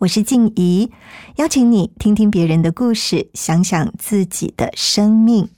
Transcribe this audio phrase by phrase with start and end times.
[0.00, 0.90] 我是静怡，
[1.36, 5.50] 邀请你听听别人的故事，想想自己的生命。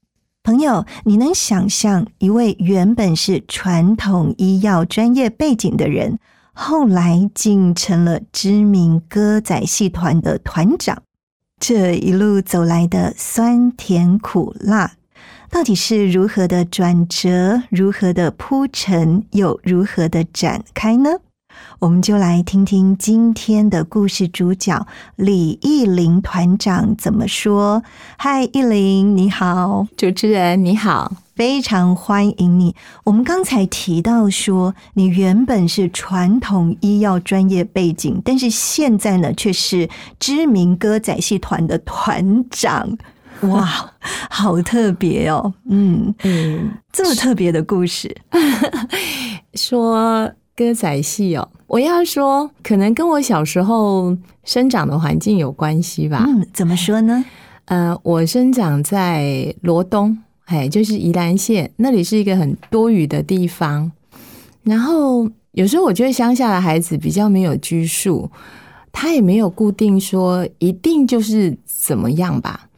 [0.42, 6.18] 朋友，你能想象一位原本是传统医药专业背景的人，
[6.52, 11.00] 后来竟成了知名歌仔戏团的团长？
[11.60, 14.94] 这一路走来的酸甜苦辣，
[15.50, 17.62] 到底是如何的转折？
[17.70, 19.24] 如何的铺陈？
[19.30, 21.10] 又如何的展开呢？
[21.78, 24.86] 我们就来听听今天的故事主角
[25.16, 27.82] 李义林团长怎么说。
[28.16, 32.76] 嗨，义林，你好，主持人你好，非常欢迎你。
[33.04, 39.88] 我们刚才提到说，你原本是传统医药专业背景，但是现在呢，却是
[40.20, 42.96] 知名歌仔戏团的团长。
[43.42, 43.92] 哇，
[44.30, 45.52] 好特别哦！
[45.68, 48.14] 嗯嗯，这么特别的故事，
[49.54, 50.30] 说。
[50.54, 54.14] 歌仔戏哦，我要说，可能跟我小时候
[54.44, 56.24] 生长的环境有关系吧。
[56.28, 57.24] 嗯，怎么说呢？
[57.64, 63.90] 呃，我生长在罗东，哎，就是宜兰县，那里是一个很多雨的地方。
[64.62, 68.30] 然后有时候我觉得乡下的孩子比较没有拘束，
[68.92, 72.68] 他也没有固定说一定就是怎么样吧。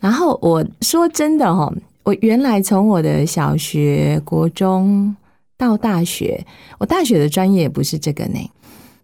[0.00, 1.72] 然后我说真的哈，
[2.02, 5.16] 我原来从我的小学、国中。
[5.62, 6.44] 到大学，
[6.80, 8.50] 我大学的专业不是这个呢，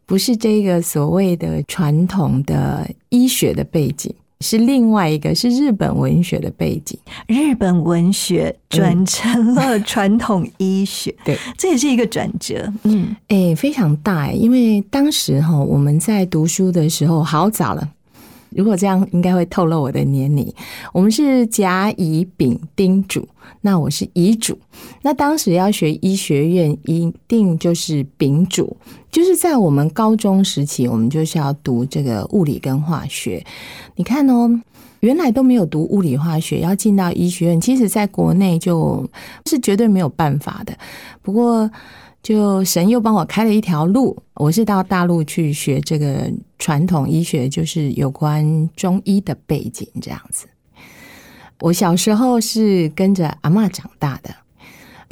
[0.06, 6.98] 不是这个所谓的传统的医学的背景，是另外一个是日本文学的背景。
[7.28, 12.72] 日本文学转成了传统医学，对，这也是一个转折。
[12.82, 17.88] 嗯，哎，非常大哎，因为当时哈我们在读书的时候好早了。
[18.50, 20.52] 如果这样，应该会透露我的年龄。
[20.92, 23.28] 我们是甲乙丙丁主，
[23.60, 24.58] 那我是乙主。
[25.02, 28.76] 那当时要学医学院，一定就是丙主。
[29.10, 33.44] 就是在我们高中时期，我们就是要读这个物理跟化学。
[33.96, 34.48] 你看哦，
[35.00, 39.08] 原来都没有读物理化学，要进到医学院，其实在国内就
[39.46, 40.76] 是绝对没有办法的。
[41.22, 41.70] 不过。
[42.28, 50.46] 就神又帮我开了一条路，我是到大陆去学这个传统医学，就是有关中医的背景这样子。
[51.60, 54.28] 我小时候是跟着阿妈长大的，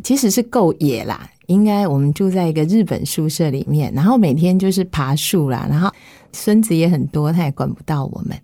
[0.03, 1.27] 其实是够野啦。
[1.47, 5.91] 应该我们住在一个日本宿舍里面，然后每天就是爬树啦，然后
[6.37, 8.37] 孙子也很多，他也管不到我们。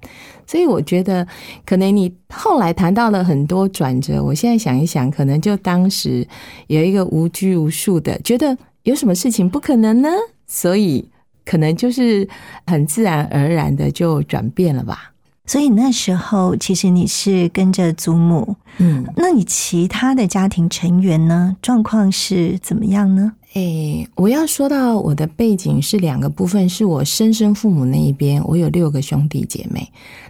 [0.47, 1.27] 所以我觉得，
[1.65, 6.27] 可能你后来谈到了很多转折，我现在想一想，可能就当时
[6.67, 10.09] 有一个无拘无束的，觉得有什么事情不可能呢？
[10.47, 11.09] 所以
[11.45, 12.29] 可能就是
[12.67, 15.12] 很自然而然的就转变了吧。
[15.53, 21.55] 所以那时候，其实你是跟着祖母，嗯，那你其他的家庭成员呢？
[21.61, 23.31] 状况是怎么样呢？
[23.53, 29.87] 诶，我要说到我的背景是两个部分，是我生生父母那一边，我有六个兄弟姐妹，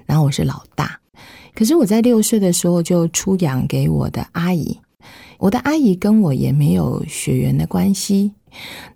[0.07, 0.99] 然后我是老大。
[1.55, 4.77] 可是我在六岁的时候就出养给我的阿姨，
[5.39, 8.33] 我的阿姨跟我也没有血缘的关系。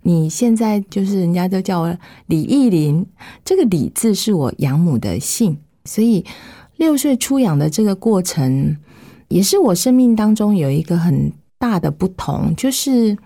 [0.01, 3.05] 你现在就是人家都叫我李义林，
[3.45, 5.57] 这个李字是我养母的姓。
[5.87, 6.23] 所以，
[6.75, 8.77] 六岁出养的这个过程，
[9.29, 13.17] 也是我生命当中有一个很大的不同，就是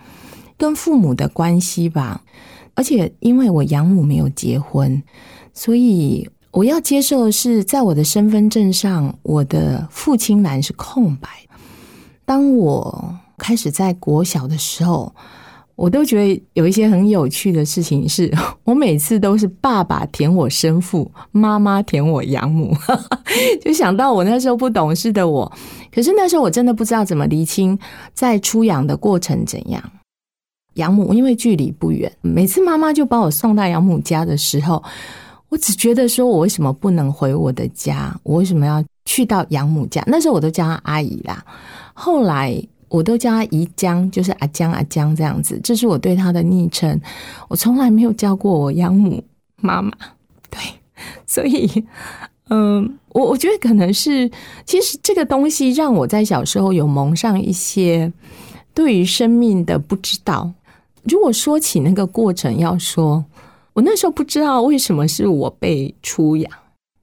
[0.58, 2.22] 跟父母的关系吧。
[2.76, 5.04] 而且，因为我养母没有结婚，
[5.54, 11.28] 所以我要接受的是，在我的身份证上，我的父亲栏是空白。
[12.24, 15.14] 当我开始在国小的时候。
[15.82, 18.32] 我都觉得有一些很有趣的事情，是
[18.64, 22.72] 我每次都是爸爸填我生父，妈妈填我养母，
[23.66, 25.52] 就想到我那时候不懂事的我。
[25.92, 27.78] 可是那时候我真的不知道怎么厘清
[28.14, 29.84] 在出养的过程怎样。
[30.76, 34.84] 养母因为距离不远，每次妈妈就把我送到养母家的时候，
[35.50, 38.16] 我只觉得说，我为什么不能回我的家？
[38.22, 40.04] 我为什么要去到养母家？
[40.06, 41.44] 那时候我都叫她阿姨啦，
[41.96, 42.56] 后来
[42.92, 47.00] 我都叫她姨江，就是阿江阿江这样子，这是我对她的昵称。
[47.48, 49.24] 我从来没有叫过我养母
[49.62, 49.92] 妈妈，
[50.52, 50.60] 对，
[51.26, 51.86] 所以，
[52.50, 54.30] 嗯，我我觉得可能是，
[54.66, 58.12] 其实这个东西让我在小时候有蒙上一些
[58.74, 60.52] 对于生命的不知道。
[61.04, 63.24] 如果说起那个过程，要说，
[63.72, 66.52] 我那时候不知道为什么是我被出养，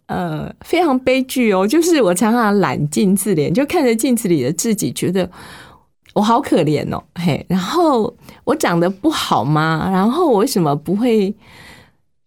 [0.06, 1.67] 呃，非常悲剧哦。
[1.67, 5.29] 就是我常常揽镜自怜，就看着镜子里的自己，觉得
[6.19, 7.47] 我好可怜哦，嘿。
[7.49, 8.12] 然后
[8.43, 9.88] 我长得不好吗？
[9.88, 11.32] 然后我为什么不会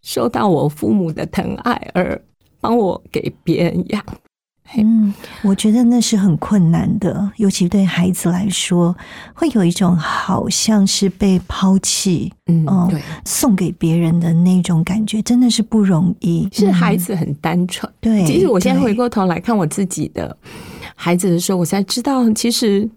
[0.00, 2.18] 受到我父母的疼爱，而
[2.58, 4.02] 帮我给别人养？
[4.78, 5.12] 嗯，
[5.42, 8.96] 我觉得那是很困难的，尤其对孩子来说，
[9.34, 16.48] 会有一种好像是被抛弃，嗯，对，送给别人的那种感觉，真的是不容易。
[16.50, 18.24] 是孩子很单纯，对。
[18.24, 20.34] 其实我现在回过头来看我自己的
[20.94, 22.88] 孩子的时候，我才知道，其实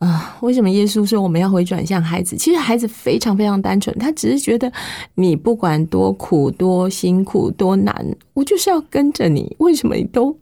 [0.00, 2.36] 啊，为什么耶稣说我们要回转向孩子？
[2.36, 4.70] 其实孩子非常非常单纯，他只是觉得
[5.14, 7.94] 你不管多苦、多辛苦、多难，
[8.34, 9.56] 我就是要跟着你。
[9.60, 10.36] 为什么你都？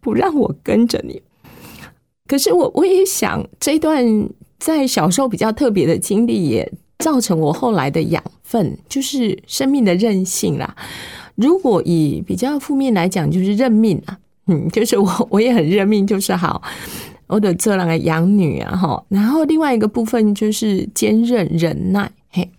[0.00, 1.22] 不让我跟着你，
[2.28, 4.04] 可是我我也想，这段
[4.58, 10.76] 在小时候比较特别的经历，也造成我后来的养分，就是生命的韧性啦。
[11.36, 16.60] 如果以比较负面来讲，就是认命啊，嗯，就是我我也很认命，就是好，
[17.26, 19.04] 我的这两个养女啊，哈。
[19.08, 22.10] 然后另外一个部分就是坚韧忍耐。
[22.30, 22.50] 嘿，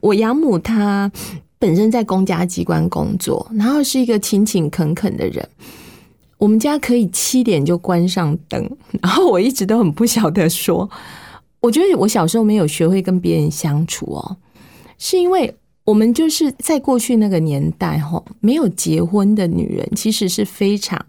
[0.00, 1.10] 我养母她
[1.58, 5.48] 本身在公家机关工作，然后是一个勤勤恳恳的人。
[6.38, 10.88] 我们家可以七点就关上灯， 然后我一直都很不晓得说，
[11.60, 14.36] 我觉得我小时候没有学会跟别人相处哦，
[14.98, 15.54] 是因为
[15.84, 21.06] 我们就是在过去那个年代哈，没有结婚的女人其实是非常，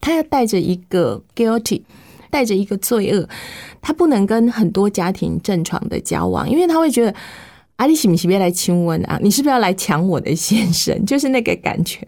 [0.00, 1.82] 她要带着一个 guilty，
[2.30, 3.28] 带着一个罪恶，
[3.80, 7.14] 他不能跟很多家庭正常的交往，因为他会觉得。
[7.76, 9.20] 阿里西米西别来亲吻啊？
[9.22, 11.04] 你是不是要来抢我的先生？
[11.04, 12.00] 就是那个感觉。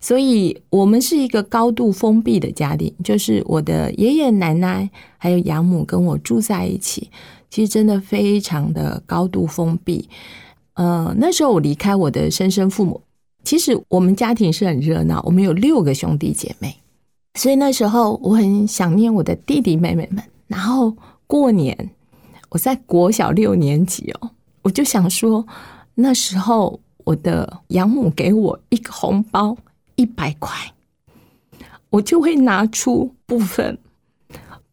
[0.00, 7.08] 所以，我们是一个高度封闭的家庭，就是我的爷爷奶奶还有养母跟我住在一起，
[7.48, 10.08] 其实真的非常的高度封闭。
[10.74, 13.00] 呃，那时候我离开我的生身父母，
[13.44, 16.74] 其实我们家庭是很热闹，我们有六个兄弟姐妹，
[17.34, 20.22] 所以那时候我很想念我的弟弟妹妹们。
[20.46, 20.94] 然后
[21.26, 21.90] 过年，
[22.50, 24.30] 我在国小六年级哦。
[24.62, 25.44] 我就想说，
[25.94, 29.56] 那时候我的养母给我一个红包
[29.96, 30.54] 一百块，
[31.90, 33.76] 我就会拿出部分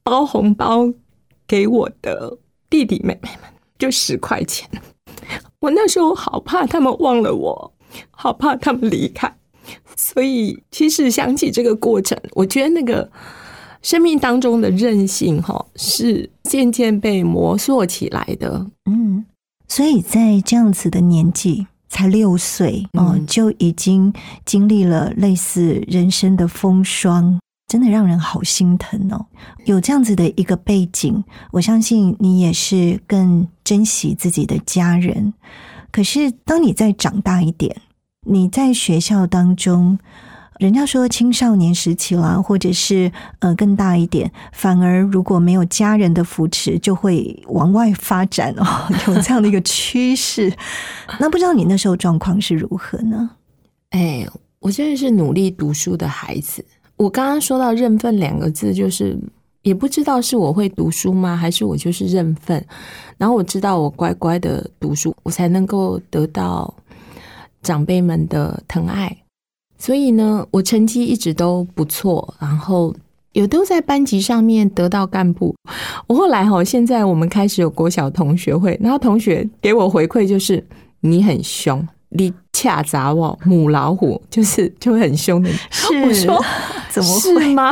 [0.04, 0.94] 包红包
[1.48, 2.38] 给我的
[2.70, 4.70] 弟弟妹妹们，就十块钱。
[5.60, 7.74] 我那时候好怕他们忘了我，
[8.12, 9.36] 好怕他们离开，
[9.96, 13.10] 所以其实想起这个过程，我觉得那个
[13.82, 18.66] 生命当中的韧性，哈，是渐渐被磨塑起来的。
[18.86, 19.26] 嗯。
[19.68, 24.12] 所以在这样子的年纪，才六岁哦，就已经
[24.44, 29.28] 经历了类似人生的风霜，真的让人好心疼哦。
[29.66, 35.32] 有这样子的一个背景，我相信你也是更珍惜自己的家人。
[35.92, 37.80] 可是，当你再长大一点，
[38.26, 40.00] 你在学校当中。
[40.60, 48.66] 人家说青少年时期啦，或者是呃更大一点，反而如果没有家人的扶持，就会往外发展哦，
[49.08, 50.52] 有这样的一个趋势。
[51.18, 53.30] 那不知道你那时候状况是如何呢？
[53.92, 54.28] 哎，
[54.60, 56.66] 我现在是努力读书的孩子。
[56.98, 59.18] 我刚刚说到认份两个字，就是
[59.62, 62.62] 也不知道是我会读书吗，还是我就是认份。
[63.18, 66.74] 然后我知道我乖乖的读书，我才能够得到
[67.62, 69.16] 长辈们的疼爱。
[69.78, 72.94] 所以呢，我成绩一直都不错，然后
[73.32, 75.56] 有都在班级上面得到干部。
[76.08, 80.62] 我后来哈，现在我们开始有国小同学会，然后同学给我回馈就是
[81.00, 85.50] 你很凶，你恰杂我，母老虎就是就会很凶的。
[86.04, 86.44] 我说
[86.92, 87.72] 怎么是吗？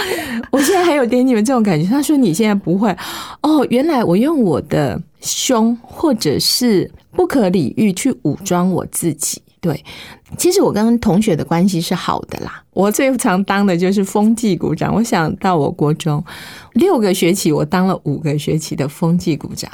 [0.50, 1.86] 我现在还有点你们这种感觉。
[1.86, 2.96] 他说你现在不会
[3.42, 9.40] 哦，原来我用我的凶或者是不可理喻去武装我自己。
[9.60, 9.84] 对，
[10.36, 12.64] 其实我跟同学的关系是好的啦。
[12.72, 14.92] 我最常当的就是风纪股长。
[14.92, 16.24] 我想到我国中
[16.72, 19.70] 六个学期，我当了五个学期的风纪股长，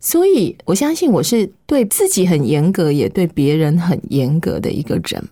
[0.00, 5.22] 所以我相信我是对自己很严格，也对别人很严格的一个人。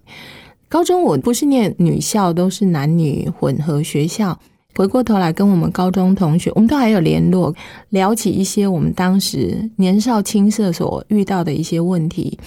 [0.68, 4.38] 高中我不是念女校，都是男女混合学校。
[4.76, 7.54] 回过头来跟我们高中同学，我们都还有联络，
[7.88, 12.38] 聊起一些我们当时年少青涩所遇到的一些问题。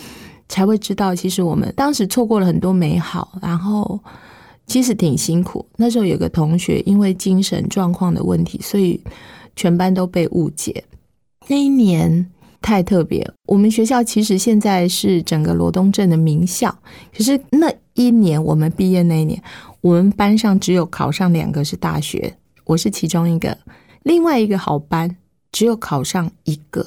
[0.52, 4.00] 才会知道，其实我们当时错过了很多美好，然后
[4.66, 5.64] 其实挺辛苦。
[5.76, 9.00] 那时候有个同学因为精神状况的问题，所以
[9.56, 10.84] 全班都被误解。
[11.48, 12.26] 那一年
[12.62, 16.74] 太特别，我们学校其实现在是整个罗东镇的名校，
[17.16, 19.42] 可是那一年我们毕业那一年，
[19.82, 22.36] 我们班上只有考上两个是大学，
[22.66, 23.58] 我是其中一个，
[24.04, 25.16] 另外一个好班
[25.52, 26.86] 只有考上一个。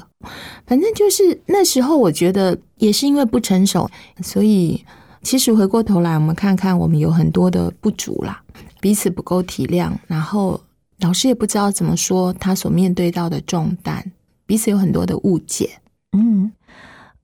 [0.66, 3.90] 反正就是那时候，我觉得也是因为不成熟，
[4.22, 4.84] 所以
[5.22, 8.40] 其实回过头来，我们看看我们有很多的不足啦，
[8.80, 10.60] 彼此不够体谅，然后
[11.00, 14.12] 老师也不知道怎么说他所面对到的重担，
[14.52, 15.78] 彼此有很多的误解。
[16.14, 16.52] 嗯，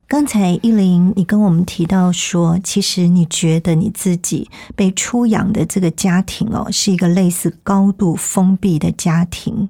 [0.07, 9.69] 刚才依林，你跟我们提到说，其实你觉得你自己被出养的这个家庭哦，是一个类似高度封闭的家庭。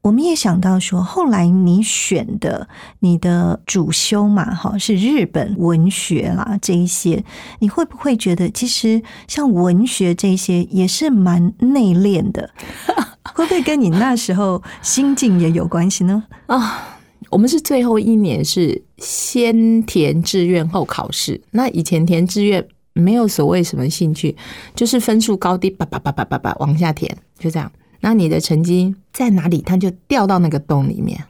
[0.00, 2.66] 我们也想到说，后来你选的
[3.00, 7.22] 你的主修嘛，哈，是日本文学啦，这一些，
[7.58, 12.48] 你会不会觉得其实像文学这些也是蛮内敛的？
[13.34, 16.22] 会不会跟你那时候心境也有关系呢？
[16.46, 16.98] 啊，
[17.30, 24.36] 我们是最后一年是先填志愿后考试，那以前填志愿没有所谓什么兴趣，
[24.74, 27.70] 就是分数高低叭叭叭叭叭叭往下填，就这样。
[28.00, 31.22] 那你的成绩在哪里，它就掉到那个洞里面。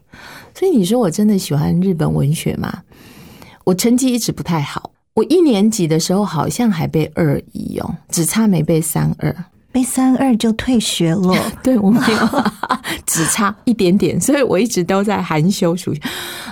[0.54, 2.82] 所以你说我真的喜欢日本文学吗？
[3.64, 9.34] 我成绩一直不太好，我一年级的时候好像还被二一哦，只差没被三二，
[9.72, 11.34] 背三二就退学了。
[11.62, 12.44] 对我没有，
[13.06, 15.94] 只差一点点，所以我一直都在寒修暑。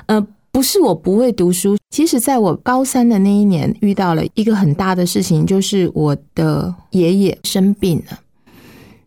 [0.06, 8.18] 呃，不是我不会读书，其实在我高三的那一年遇到了一个很大的事情，就是我的爷爷生病了。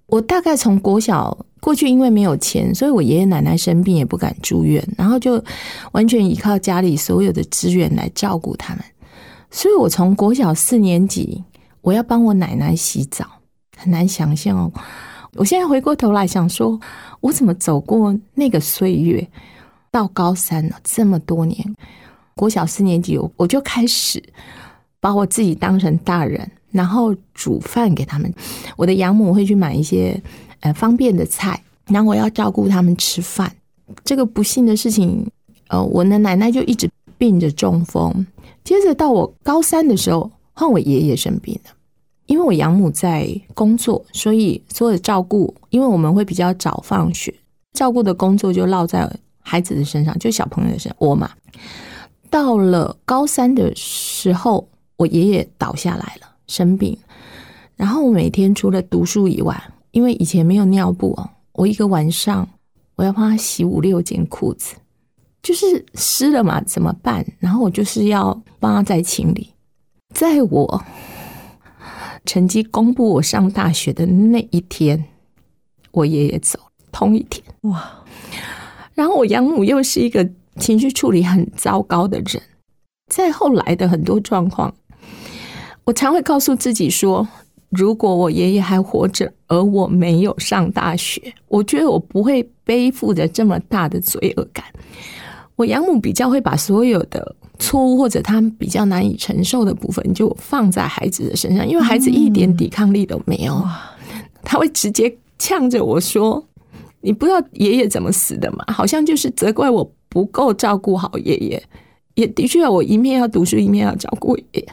[0.07, 5.41] 我大概从国小过去，因为没有钱，所以我爷爷奶奶生病也不敢住院，然后就
[5.93, 8.83] 完全依靠家里所有的资源来照顾他们。
[9.49, 11.41] 所以我从国小四年级，
[11.81, 13.25] 我要帮我奶奶洗澡，
[13.81, 14.71] 很难想象哦。
[15.35, 16.79] 我现在回过头来想说，
[17.19, 19.27] 我怎么走过那个岁月，
[19.89, 21.75] 到高三了这么多年，
[22.35, 24.21] 国小四年级我我就开始
[24.99, 26.49] 把我自己当成大人。
[26.71, 28.33] 然后煮饭给他们，
[28.77, 30.17] 我的养母会去买一些
[30.61, 33.53] 呃方便的菜，然后我要照顾他们吃饭。
[34.05, 35.29] 这个不幸的事情，
[35.67, 38.25] 呃，我的奶奶就一直病着中风。
[38.63, 41.71] 接着到我高三的时候，换我爷爷生病了，
[42.31, 47.33] 因为我养母在工作，所以所有的照顾，因为我们会比较早放学，
[47.73, 49.05] 照顾的工作就落在
[49.41, 51.29] 孩子的身上，就小朋友的身我嘛。
[52.29, 56.27] 到了高三的时候，我爷爷倒下来了。
[56.47, 56.97] 生病，
[57.75, 59.61] 然后我每天除了读书以外，
[59.91, 62.47] 因为以前没有尿布哦，我一个晚上
[62.95, 64.73] 我要帮他洗五六件裤子，
[65.43, 67.25] 就是湿了嘛，怎么办？
[67.39, 69.49] 然后我就是要帮他再清理。
[70.13, 70.81] 在我
[72.25, 75.03] 成绩公布我上大学的那一天，
[75.91, 76.59] 我爷爷走，
[76.91, 77.91] 同一天哇！
[78.93, 82.41] 然后我养母又是一个情绪处理很糟糕的人，
[83.11, 84.73] 在后来的很多状况。
[85.83, 87.27] 我常会告诉自己说，
[87.69, 94.63] 如果我爷爷还活着，而我没有上大学，我觉得我不会背负着这么大的罪恶感。
[95.55, 103.63] 我养母比较会把所有的错误或者他比较难以承受的部分，就放在孩子的身上，因为孩子一点抵抗力都没有，
[104.43, 106.43] 他会直接呛着我说
[107.01, 111.61] ：“你不知道爷爷怎么死的吗？”好像就是责怪我不够照顾好爷爷。
[112.15, 114.67] 也的确，我一面要读书，一面要照顾爷爷。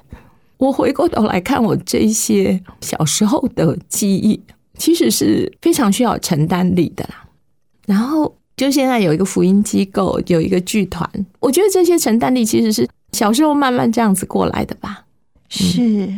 [0.56, 4.40] 我回过头来看我这些小时候的记忆，
[4.76, 7.24] 其实是非常需要承担力的啦。
[7.86, 15.04] 然后就现在有一个福音机构，有一个剧团，我觉得这些承担力其实是小时候慢慢这样子过来的吧。
[15.48, 16.12] 是。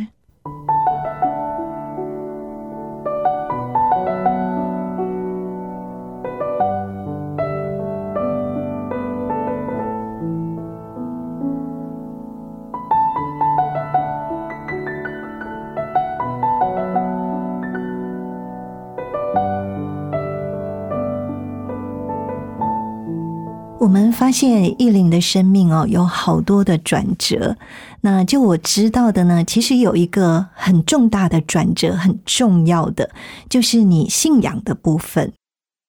[23.81, 27.57] 我们发现艺林的生命哦，有好多的转折。
[28.01, 33.09] 那就我知道的呢，其实有一个很重大的转折，很重要的
[33.49, 35.33] 就是你信仰的部分。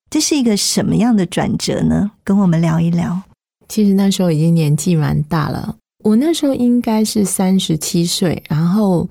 [0.09, 2.13] 这是一个什么样的转折呢？
[2.25, 3.21] 跟我们聊一聊。
[3.69, 9.07] 其实那时候已经年纪蛮大了，我那时候应该是三十七岁，然后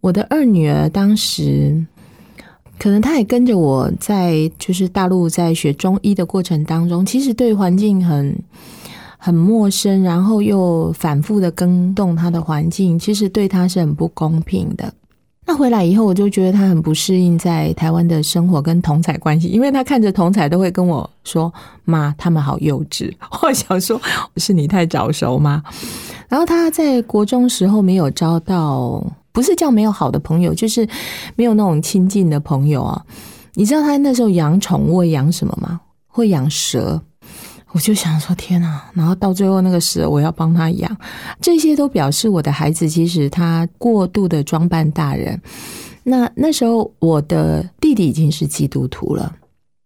[0.00, 1.84] 我的二女儿当时。
[2.78, 8.36] 可能他也跟着我在，就是大陆在学中医的过程当中，其实对环境很
[9.16, 14.92] 很陌生，然后又反复的更动他的环境，其实对他是很不公平的。
[15.46, 21.52] 那回来以后，我就觉得他很不适应在台湾的生活跟同彩关系，因为他看着同彩都会跟我说
[21.84, 23.12] ：“妈，他们好幼稚。”
[23.42, 24.00] 我想说，
[24.38, 25.62] 是你太早熟吗？
[26.28, 29.04] 然后他在国中时候没有招到，
[29.34, 30.88] 不是叫没有好的朋友，就是
[31.36, 33.04] 没有那种亲近的朋友啊。
[33.52, 35.80] 你知道他那时候养宠物会养什么吗？
[36.06, 37.02] 会养蛇。
[37.72, 40.96] 我就想说天哪，然后到最后那个蛇我要帮他养，
[41.40, 45.40] 这些都表示我的孩子其实他过度的装扮大人。
[46.04, 49.34] 那那时候我的弟弟已经是基督徒了，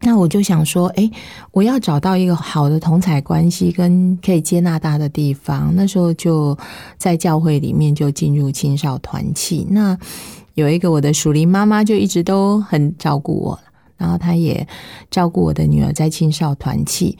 [0.01, 1.11] 那我就想说，哎，
[1.51, 5.75] 我要找到一个好的同彩关系跟可以接纳他的地方。
[5.75, 6.57] 那时候就
[6.97, 9.99] 在教会里面就进入青少团契，那
[10.55, 13.59] 有一个我的属灵妈妈就一直都很照顾我，
[13.97, 14.67] 然后她也
[15.11, 17.19] 照顾我的女儿在青少团契。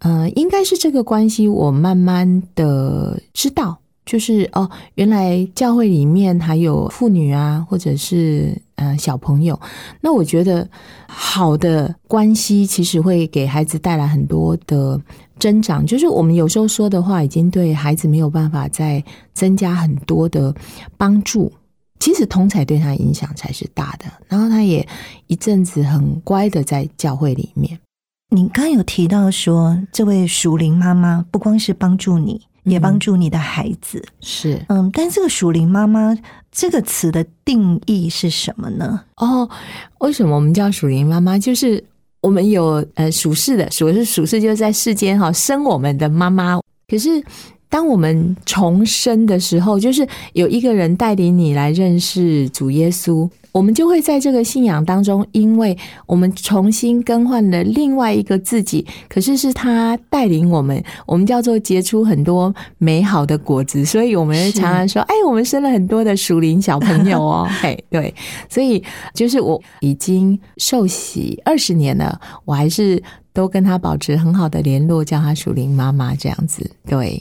[0.00, 3.78] 呃，应该是这个关系，我慢慢的知道，
[4.10, 9.56] 就是哦，原来教会里面还有妇女啊，或者是呃小朋友。
[10.00, 10.68] 那我觉得
[11.06, 15.00] 好的关系其实会给孩子带来很多的
[15.38, 19.00] 增长，就是我们有时候说的话，已经对孩子没有办法再
[19.32, 20.52] 增加很多的
[20.96, 21.52] 帮助。
[22.00, 24.84] 其实同才对他影响才是大的，然后他也
[25.28, 27.78] 一阵子很乖的在教会里面。
[28.30, 34.02] 你刚有提到说，这位属灵妈妈不光是帮助你，也帮助你的孩子。
[34.20, 36.16] 是，嗯，但这个属灵妈妈
[36.50, 39.02] 这个词的定义是什么呢？
[39.16, 39.48] 哦，
[39.98, 41.38] 为什么我们叫属灵妈妈？
[41.38, 41.82] 就是
[42.20, 46.60] 我们有呃属世的，属是属世，就是在世间哈生我们的妈妈。
[46.88, 47.22] 可是
[47.68, 53.28] 当我们重生的时候，就是有一个人带领你来认识主耶稣。
[53.52, 55.76] 我们就会在这个信仰当中，因为
[56.06, 68.14] 我们重新更换了另外一个自己，可是是他带领我们，我们叫做结出很多美好的果子，所以我们常常说，哎，我们生了很多的属灵小朋友哦，嘿，对，
[68.48, 68.82] 所以
[69.14, 73.02] 就是我已经受洗二十年了，我还是
[73.32, 77.20] 都跟他保持很好的联络，叫他属灵妈妈这样子，对。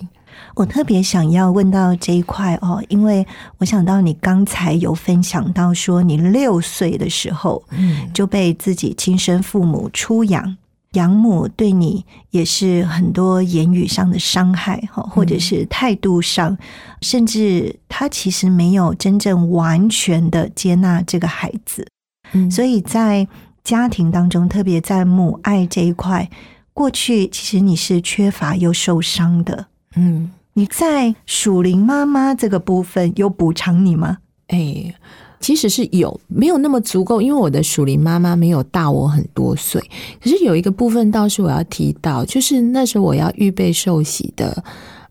[0.60, 3.26] 我特别想要问到这一块哦，因为
[3.60, 10.58] 我想到你刚才有分享到说，你六岁的时候，嗯，就被自己亲生父母出养，
[10.96, 16.58] 养母对你也是很多言语上的伤害哈，或者是态度上，
[17.02, 21.88] 甚至他其实没有真正完全的接纳这个孩子，
[22.34, 23.26] 嗯，所以在
[23.64, 26.30] 家庭当中，特别在母爱这一块，
[26.74, 30.30] 过去其实你是缺乏又受伤的，嗯。
[30.60, 34.18] 你在属灵妈妈这个部分有补偿你吗？
[34.48, 34.94] 哎，
[35.40, 39.82] 其实是有，没有那么足够，因为我的属灵妈妈没有大我很多岁。
[40.22, 44.62] 可是有一个部分倒是我要提到，就是那时候我要预备受洗的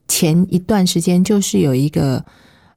[0.06, 2.22] 前一段时间，就是有一个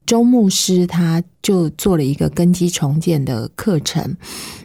[0.05, 4.15] 周牧师，他就做了一个根基重建的课程。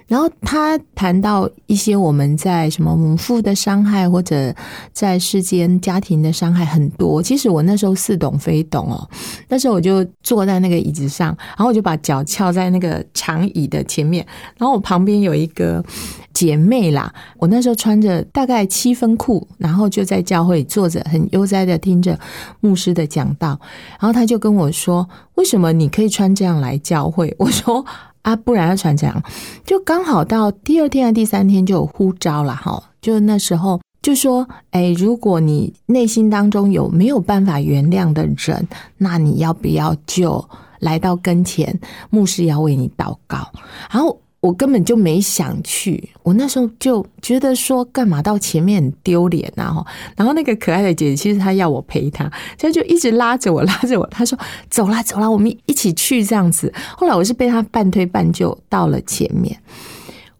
[0.06, 4.54] 然后他谈到一些我们在什么母父的伤害，或者
[4.92, 7.20] 在世间家庭的伤害很多。
[7.20, 9.10] 其实我那时候似懂非懂哦。
[9.48, 14.24] 那时候我就坐在那个椅子上，然后我就把脚翘在那个长椅的前面，
[14.56, 15.84] 然后我旁边有一个
[16.32, 17.12] 姐妹啦。
[17.36, 22.16] 我那时候穿着大概七分裤，然后就在教会坐着，很悠哉的听着
[22.60, 23.58] 牧师的讲道。
[23.98, 27.84] 然后他就跟我说：“为什么你可以穿这样来来教会？” 我说。
[28.26, 29.22] 啊，不然要传这样，
[29.64, 32.82] 就刚好到第二天还第三天就有呼召了哈。
[33.00, 38.66] 就那时候就说，哎，如果你内心当中有没有办法原谅的人，
[38.98, 40.44] 那你要不要就
[40.80, 41.78] 来到跟前，
[42.10, 43.48] 牧师要为你祷告，
[43.92, 44.18] 然后。
[44.46, 49.72] 我根本就没想去，我那时候就觉得说，干嘛到前面很丢脸啊？
[49.72, 54.38] 哈，然后那个可爱的姐姐，其实她要我陪她，她就一直拉着我，拉着我，她说
[54.70, 56.72] ：“走啦，走啦，我们一起去。”这样子。
[56.96, 59.58] 后来我是被她半推半就到了前面。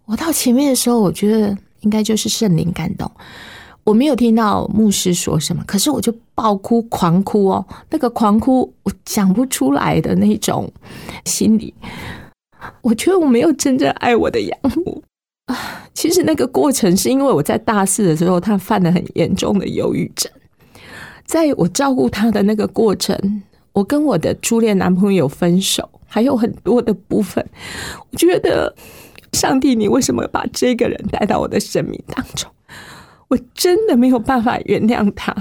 [0.05, 3.11] 我到前面的时候，我觉得应该就是圣灵感动。
[3.83, 10.71] 我没有听到牧师说什么，可是我就爆哭、狂哭哦，那个狂哭我讲不出来的那种
[11.25, 11.75] 心理。
[12.83, 15.03] 我觉得我没有真正爱我的养母
[15.47, 15.89] 啊！
[15.95, 20.31] 其实那个过程是因为我在大四的时候，他犯了很严重的忧郁症。
[21.25, 27.45] 在我照顾他的那个过程，我跟我的初恋男朋友分手，还有很多的部分。
[28.11, 28.75] 我觉得，
[29.33, 32.51] 上帝，你为什么把这个人带到我的生命当中？
[33.29, 35.35] 我真的没有办法原谅他。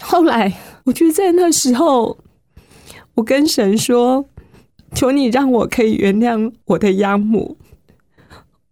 [0.00, 0.52] 后来，
[0.84, 2.18] 我觉得在那时候，
[3.14, 4.28] 我跟神说。
[4.96, 7.58] 求你让我可以原谅我的养母，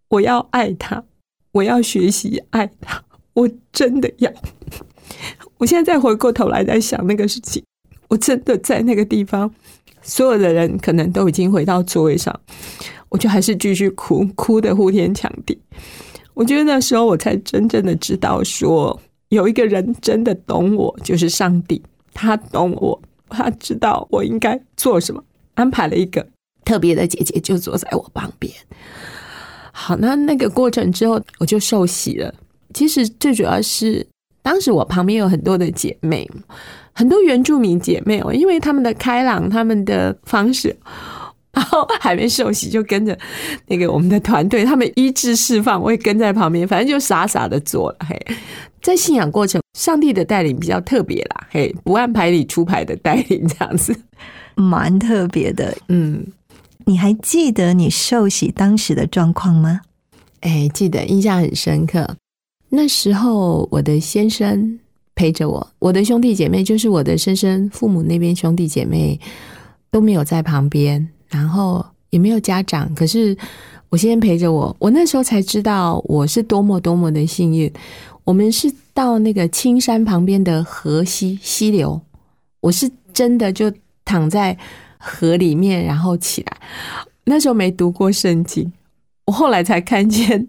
[0.07, 1.03] 我要爱她，
[1.51, 2.99] 我要学习爱她，
[3.33, 4.31] 我真的要。
[5.59, 7.63] 我现在再回过头来在想那个事情，
[8.07, 9.53] 我真的在那个地方，
[10.01, 12.37] 所有的人可能都已经回到座位上，
[13.09, 15.55] 我就还是继续哭，哭的呼天抢地。
[16.33, 21.83] 我觉得那时候我才真正的知道，说有一个人真的懂我，就是上帝，
[22.15, 25.23] 他懂我，他知道我应该做什么，
[25.55, 26.25] 安排了一个
[26.63, 28.53] 特别的姐姐就坐在我旁边。
[29.71, 32.33] 好，那那个过程之后，我就受洗了。
[32.73, 34.05] 其实最主要是，
[34.41, 36.29] 当时我旁边有很多的姐妹，
[36.93, 40.75] 很多原住民姐妹哦，因为他们的开朗，他们的方式，
[41.51, 43.17] 然后还没受洗就跟着
[43.67, 47.97] 那个我们的团队，他们医治释放，我也跟在旁边，反正就傻傻的做了。
[48.09, 48.17] 嘿，
[48.81, 53.95] 在信仰过程，上帝的带领比较特别啦，嘿，不按牌理出牌的带领，这样子
[54.55, 55.77] 蛮特别的。
[55.89, 56.25] 嗯。
[56.87, 59.81] 你还记得你受洗当时的状况吗？
[60.41, 62.15] 哎，记得，印象很深刻。
[62.69, 64.79] 那时候我的先生
[65.15, 69.19] 陪着我，我的兄弟姐妹，就是我的生生父母那边兄弟姐妹
[69.89, 72.93] 都没有在旁边，然后也没有家长。
[72.93, 73.35] 可是
[73.89, 77.71] 我先生陪着我，我那时候才知道我是多么多么的幸运。
[78.25, 82.01] 我们是到那个青山旁边的河溪溪流，
[82.59, 83.71] 我是真的就
[84.03, 84.57] 躺在。
[85.07, 86.57] 河里面，然后起来。
[87.25, 88.73] 那时候没读过圣经，
[89.27, 90.47] 我后来才看见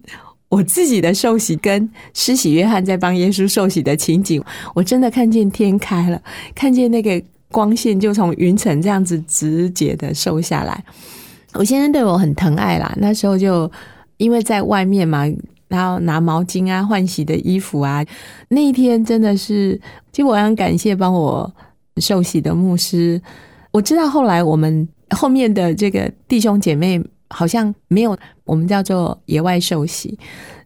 [0.49, 4.43] 我自己的受洗跟施洗约翰在帮耶稣受洗的情景。
[4.75, 6.23] 我真的看见天开了，
[6.55, 10.83] 看见那个光线就从云层这样子直接的收下来。
[11.53, 13.71] 我先生对我很疼爱啦，那时候就
[14.17, 15.27] 因为在外面嘛，
[15.69, 18.05] 然后拿毛巾啊、换洗的衣服啊。
[18.49, 19.81] 那一天真的是，
[20.13, 21.53] 其实我很感谢帮我
[21.99, 23.21] 受洗的牧师。
[23.73, 30.19] 我知道后来我们后面的这个弟兄姐妹好像没有我们叫做野外受洗，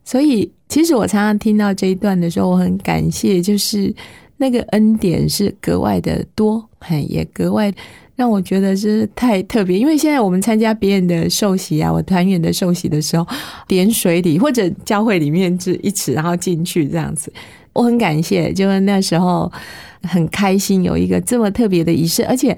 [0.04, 3.92] 所以其实我常常听到这一段的时候，我很感谢，就是
[4.36, 7.72] 那个恩典是格外的多，嘿，也格外
[8.16, 9.78] 让我觉得是太特别。
[9.78, 13.26] 因为现在我们参加别人的受洗啊，我团员的受洗的时候，
[13.66, 17.32] 点水礼或者教会里面是一尺，然后进去这样子，
[17.72, 19.50] 我很感谢，就是那时候
[20.02, 22.56] 很开心有一个这么特别的仪式，而且。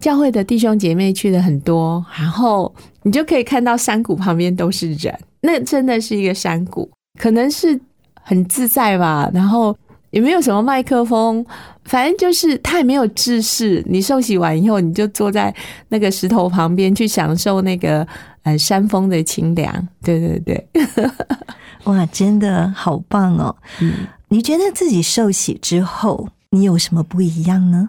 [0.00, 2.72] 教会的弟兄姐妹去的很多，然后
[3.02, 7.76] 你就可以看到山谷旁边都是人，那真的是一个山谷，可能是
[8.22, 9.28] 很自在吧。
[9.34, 9.76] 然后
[10.10, 11.44] 也没有什么麦克风，
[11.84, 13.84] 反正就是他也没有制式。
[13.86, 15.54] 你受洗完以后，你就坐在
[15.88, 18.06] 那个石头旁边去享受那个
[18.42, 19.88] 呃山峰的清凉。
[20.02, 20.68] 对对对，
[21.84, 23.54] 哇，真的好棒哦！
[23.80, 27.88] 嗯，你觉得自己受洗之后，你有什么不一样呢？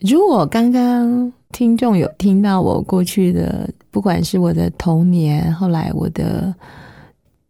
[0.00, 6.54] 如果刚刚听众有听到我过去的，不管是我的童年，后来我的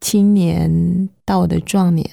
[0.01, 2.09] 青年到我的壮年，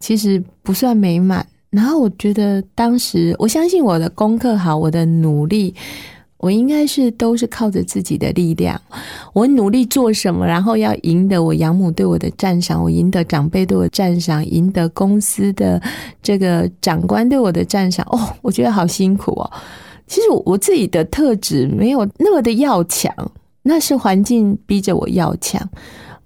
[0.00, 1.46] 其实不算美满。
[1.70, 5.74] 然后我觉得当时，我相信我的功课好，我的努力。
[6.40, 8.80] 我应该是都是靠着自己的力量，
[9.32, 15.82] 我努力做什么，然后要赢得我养母对我的赞赏，我赢得长辈对我赞赏，赢得公司的
[16.22, 18.06] 这个长官对我的赞赏。
[18.10, 19.50] 哦，我觉得好辛苦哦。
[20.06, 23.12] 其实我自己的特质没有那么的要强，
[23.64, 25.60] 那是环境逼着我要强。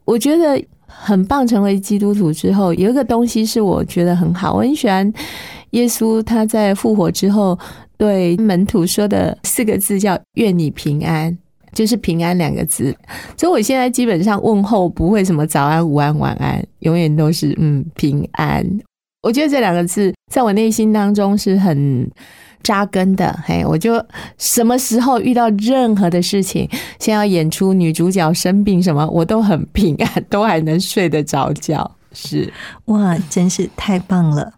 [0.04, 0.62] 我觉得
[1.02, 5.12] 很棒，成为基督徒之后，有一个东西是我觉得很好，我很喜欢
[5.70, 7.58] 耶稣他在复活之后。
[7.98, 11.38] 对门徒说的四个字叫“愿你平安”，
[11.72, 12.92] 就是“平安”两个字。
[13.36, 18.66] 所以我现在基本上问候不会什么早安、午安、晚安，永远都是嗯平安。
[19.22, 22.10] 我觉得这两个字在我内心当中是很
[22.62, 23.38] 扎根的。
[23.44, 24.04] 嘿，我就
[24.38, 31.90] 什么时候遇到任何的事情，先要演出女主角生病什么，我都很平安，都还能睡得着觉。
[32.12, 32.52] 是
[32.86, 34.52] 哇，真是太棒了。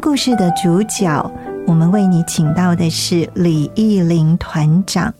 [0.00, 1.30] 故事的主角，
[1.66, 5.12] 我们为你请到的是李艺林团长。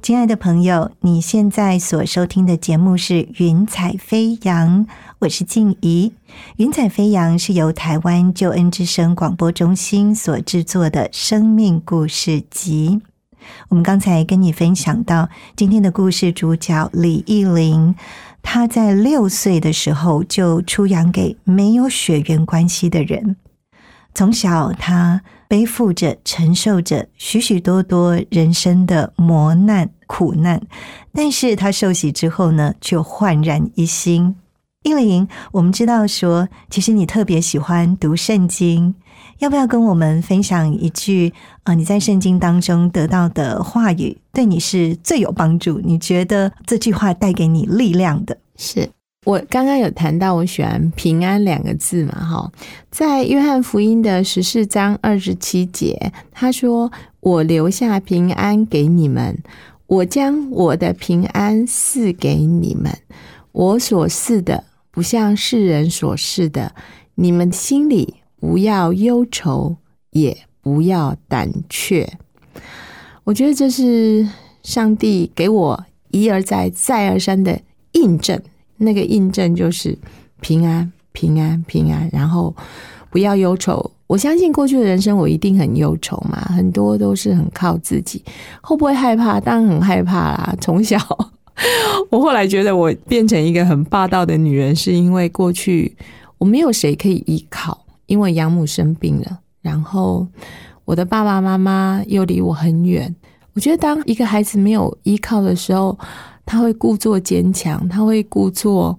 [0.00, 4.86] 亲爱的朋友，你现在所收听的节目是《云彩飞扬》，
[5.20, 6.12] 我是静怡。
[6.56, 13.00] 《云彩飞扬》是由台湾救恩之声广播中心所制作的生命故事集。
[13.68, 17.94] 我们刚才跟你分享到，今天的故事主角李艺玲，
[18.42, 23.36] 她在六岁的时候就出养给没有血缘关系的人。
[24.14, 30.62] 从小，他背负着、承受着许许多多人生的磨难、苦难，
[31.12, 34.36] 但是他受洗之后呢，却焕然一新。
[34.84, 38.94] 依玲，我们知道说，其实你特别喜欢读圣经，
[39.38, 41.74] 要不要跟我们分享一句啊？
[41.74, 45.80] 你在圣经当中得到的话语，对你是最有帮助？
[45.82, 48.36] 你觉得这句话带给你力量的？
[48.56, 48.90] 是
[49.24, 52.12] 我刚刚有谈到，我喜欢“平安”两个字嘛？
[52.12, 52.52] 哈，
[52.90, 59.36] 在约翰福音的十四章二十七节，他说：“我留下平安给你们，
[59.86, 62.92] 我将我的平安赐给你们，
[63.52, 66.72] 我所赐的。”不像世人所示的，
[67.16, 69.76] 你们心里不要忧愁，
[70.10, 72.08] 也不要胆怯。
[73.24, 74.24] 我觉得这是
[74.62, 77.60] 上帝给我一而再、再而三的
[77.90, 78.40] 印证。
[78.76, 79.96] 那个印证就是
[80.40, 82.54] 平安、平安、平安，然后
[83.10, 83.90] 不要忧愁。
[84.06, 88.22] 我相信过去的人生，我一定很忧愁嘛，很多都是很靠自己。
[88.60, 89.40] 会不会害怕？
[89.40, 90.98] 当然很害怕啦，从小。
[92.10, 95.96] 我后来觉得，我变成一个很霸道的女人，是因为过去
[96.36, 100.26] 我没有谁可以依靠，因为养母生病了，然后
[100.84, 103.12] 我的爸爸妈妈又离我很远。
[103.54, 105.96] 我觉得，当一个孩子没有依靠的时候，
[106.46, 108.96] 他会故作坚强，他会故作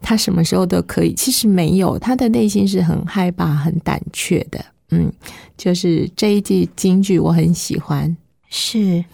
[0.00, 1.14] 他什么时候都可以。
[1.14, 4.64] 其实没有，他的内心是很害怕、很胆怯的。
[4.90, 5.12] 嗯，
[5.56, 8.16] 就是这一句京剧，我很喜欢，
[8.48, 9.04] 是。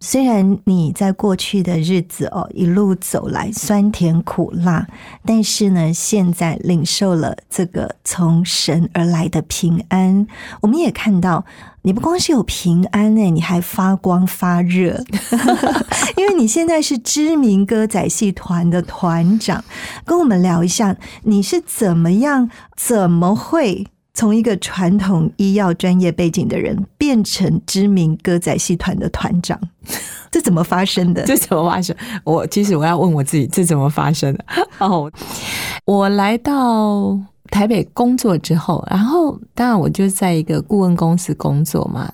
[0.00, 4.86] 虽然你在过去的日子哦一路走来酸甜苦辣，
[5.24, 10.24] 但是呢，现在领受了这个从神而来的平安。
[10.60, 11.44] 我们也看到，
[11.88, 15.02] 你不光是有平安呢，你还发光发热，
[16.18, 19.64] 因为你现在是知名歌仔戏团的团长。
[20.04, 23.86] 跟我们聊一下，你是怎么样，怎么会？
[24.12, 29.58] 从一个传统医药专业背景的人变成知名歌仔戏团的团长，
[30.30, 31.24] 这怎么发生的？
[31.24, 31.96] 这怎么发生？
[32.22, 34.44] 我其实我要问我自己，这怎么发生的？
[34.76, 35.10] 哦，
[35.86, 37.18] 我来到
[37.50, 42.12] 台北工作之后，然后当然我就在一个顾问公司工作嘛。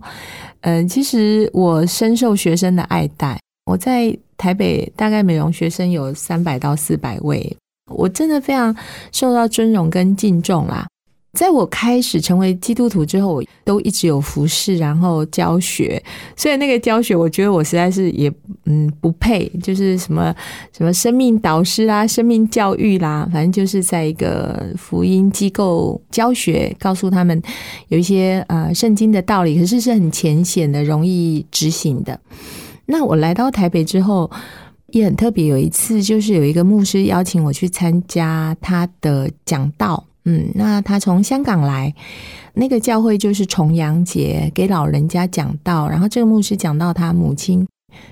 [0.62, 3.38] 嗯，其实我深受学生的爱戴。
[3.66, 7.56] 我在台北大概美容学生有三百到四百位，
[7.90, 8.74] 我真的非常
[9.12, 10.86] 受到尊荣跟敬重啦。
[11.34, 16.02] 在我开始成为基督徒之后，我都一直有服侍，然后教学。
[16.36, 18.32] 所以那个教学，我觉得我实在是也
[18.66, 20.34] 嗯不配，就是什么
[20.76, 27.42] 什么生命导师啦、生命教育啦，反正就是在一个福音机构教学，告诉他们
[27.88, 32.18] 有一些呃圣经的道理，可是是很浅显的、容易执行的。
[32.86, 34.30] 那我来到台北之后，
[34.92, 35.46] 也很特别。
[35.46, 40.04] 有一次，就是有一个牧师邀请我去参加他的讲道。
[40.24, 41.94] 嗯，那他从香港来，
[42.54, 47.66] 那个教会就是重阳节给老人家讲道，然后这个牧师讲到他母亲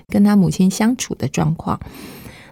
[0.07, 1.79] 跟他母亲相处的状况。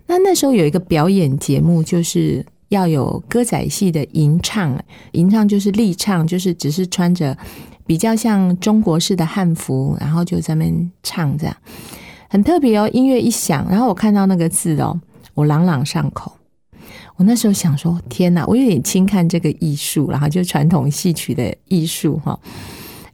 [0.07, 4.77] 那那时候有一个表演节目，就是要有歌仔戏的吟唱，
[5.11, 7.37] 吟唱就是立唱，就是只是穿着
[7.85, 11.55] 比较像中国式的汉服，然后就在那边唱，这样
[12.29, 12.89] 很特别哦。
[12.91, 14.99] 音乐一响，然后我看到那个字哦，
[15.35, 16.31] 我朗朗上口。
[17.21, 22.39] 我那时候想说，天哪，我有点轻看这个艺术，然后就传统戏曲的艺术哈。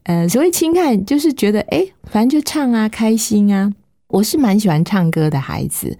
[0.03, 3.69] 呃，所谓轻看，就是觉得哎，反正就唱啊，开心啊。
[4.07, 5.93] 我是蛮喜欢唱歌的孩子，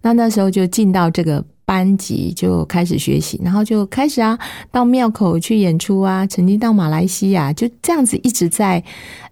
[0.00, 4.36] 那那时候就进到这个班级，就开始学习，然后就开始啊，
[4.72, 8.82] 到庙口去演出啊，曾经到马来西亚，就这样子一直在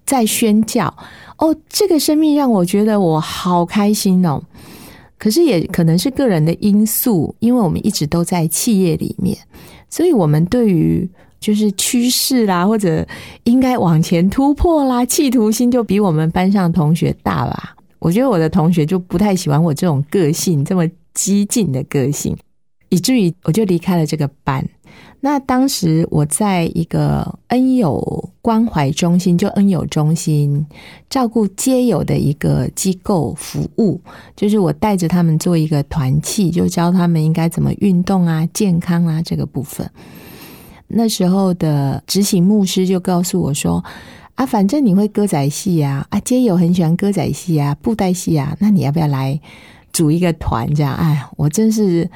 [0.06, 0.86] 在宣教。
[1.38, 4.40] 哦，这个生命让我觉得我好开心哦。
[5.20, 9.36] 可是也可能是个人的因素，因为我们一直都在企业里面，
[9.90, 11.06] 所以我们对于
[11.38, 13.06] 就是趋势啦，或者
[13.44, 17.76] 应该往前突破啦，企图心就比我们班上同学大吧。
[17.98, 22.34] 我觉得我的同学就不太喜欢我这种个性，这么激进的个性，
[22.88, 24.66] 以至于我就离开了这个班。
[25.22, 30.66] 那当时我在一个恩友关怀中心，就恩友中心
[31.10, 34.00] 照顾街友的一个机构服务，
[34.34, 39.88] 就是我带着他们做一个团契，就教他们应该怎么运动啊、健康啊这个部分。
[40.88, 43.84] 那时候的执行牧师就告诉我说
[44.36, 49.38] ：“啊，反正你会歌仔戏啊，啊，街友很喜欢歌仔戏啊、布袋戏啊，那你要不要来
[49.92, 50.66] 组一个团？
[50.74, 52.10] 这样，哎，我真是，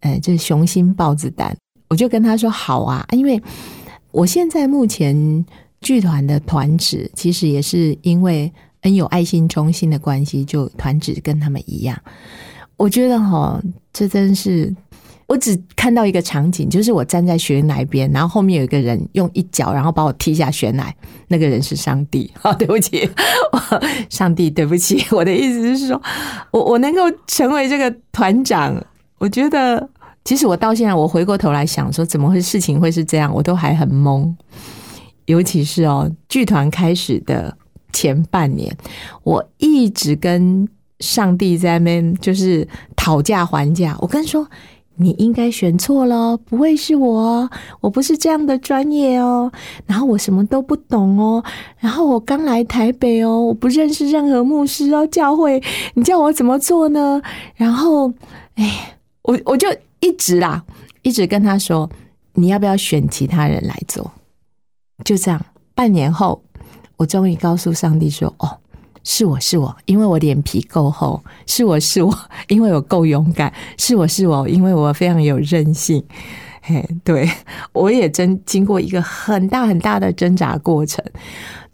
[0.00, 1.56] 哎，这雄心豹子胆。”
[1.88, 3.40] 我就跟他说好啊，因为
[4.10, 5.44] 我现在目前
[5.80, 11.98] 剧团的团职，其实也是因为恩有爱心中心的关系，就团职跟他们一样。
[12.76, 13.60] 我觉得哈，
[13.92, 14.74] 这真是。
[15.26, 20.94] 我只看到一个场景，就是我站在悬崖边，然后后面有一个人用一脚，然后把我踢下悬崖。
[21.26, 22.32] 那个人是上帝。
[22.40, 23.06] 好，对不起，
[24.08, 25.04] 上帝，对不起。
[25.10, 26.00] 我的意思是说，
[26.50, 28.82] 我我能够成为这个团长，
[29.18, 29.86] 我觉得，
[30.24, 34.32] 其实我到现在，我回过头来想说，怎么会事情会是这样，我都还很懵。
[35.26, 37.56] 尤其是哦，剧团开始的
[37.92, 38.74] 前半年，
[39.22, 40.68] 我一直跟
[41.00, 43.96] 上帝在那边就是讨价还价。
[44.00, 44.46] 我跟说。
[45.00, 47.48] 你应该选错了，不会是我，
[47.80, 49.48] 我不是这样的专业哦。
[49.86, 51.40] 然后我什么都不懂哦。
[51.78, 55.62] 然后我刚来台北哦，我不认识任何牧师哦，教会，
[55.94, 57.22] 你叫我怎么做呢？
[57.54, 58.12] 然后，
[58.56, 58.97] 哎，
[59.28, 59.68] 我我就
[60.00, 60.64] 一直啦，
[61.02, 61.88] 一直跟他说，
[62.32, 64.10] 你要不要选其他人来做？
[65.04, 66.42] 就这样，半年后，
[66.96, 68.58] 我终于告诉上帝说，哦。
[69.04, 72.14] 是我是我，因为我脸皮够厚；是我是我，
[72.48, 76.04] 因为我够勇敢；是我是我，因为我非常有韧性。
[76.62, 77.30] 嘿，对
[77.72, 81.02] 我也真经过一个很大很大的挣扎过程，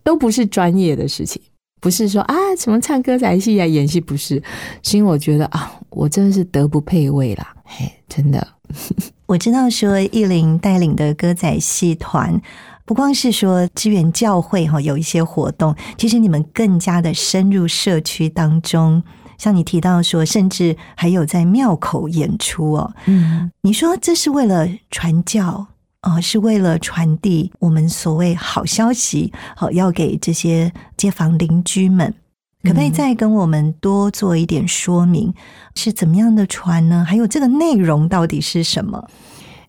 [0.04, 1.40] 都不是专业的事情，
[1.84, 4.42] 不是说啊什么唱歌仔戏啊演戏不是，
[4.82, 7.54] 是因为我觉得啊，我真的是德不配位啦。
[7.62, 8.48] 嘿，真的，
[9.26, 12.40] 我知道说艺林带领的歌仔戏团。
[12.86, 19.02] 不光是说支援教会哈，有一些活动，其实你们更加的深入社区当中。
[19.36, 22.94] 像你提到说，甚至还有在庙口演出哦。
[23.04, 25.66] 嗯，你说这是为了传教
[26.04, 32.14] 啊，是为了传递我们所谓好消息，好要给这些街坊邻居们。
[32.62, 35.32] 可不可以再跟我们多做一点说明？
[35.74, 37.04] 是怎么样的传呢？
[37.06, 39.02] 还有这个内容到底是什么？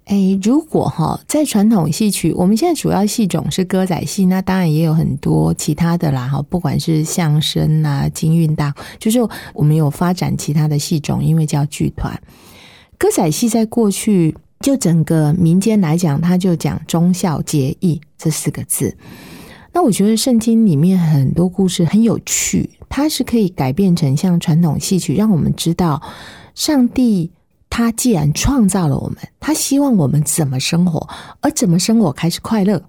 [0.05, 9.19] 哎，如果哈在传统戏曲，我们现在主要戏种是歌仔戏，那当然也有很多其他的啦哈，不管是相声啊、京韵大，就是
[9.53, 12.21] 我们有发展其他的戏种，因为叫剧团。
[12.97, 18.97] 歌仔戏在过去就整个民间来讲，他就讲忠孝节义这四个字。
[19.71, 26.01] 那我觉得圣经里面很多故事很有趣，它是可以改变成像传统戏曲，让我们知道
[26.55, 27.29] 上帝。
[27.69, 31.07] 他既然创造了我们，他希望我们怎么生活，
[31.41, 32.81] 而怎么生活开始快乐。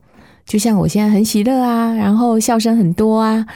[0.46, 3.46] 就像我现在很喜乐啊，然后笑声很多啊，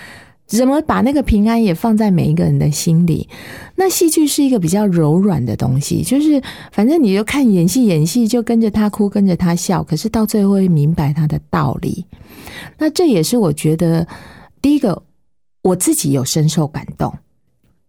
[0.58, 3.28] 怎么把那个平安也放在每一个人的心里？
[3.76, 12.04] 那戏剧是一个比较柔软的东西，就是反正你就看演戏，演戏就跟着他哭，跟着他笑，可是到最后会明白他的道理。
[12.76, 14.06] 那这也是我觉得
[14.60, 15.00] 第一个，
[15.62, 17.14] 我自己有深受感动。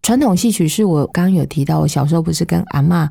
[0.04, 3.10] 传统戏曲是我刚刚有提到，我小时候不是跟阿妈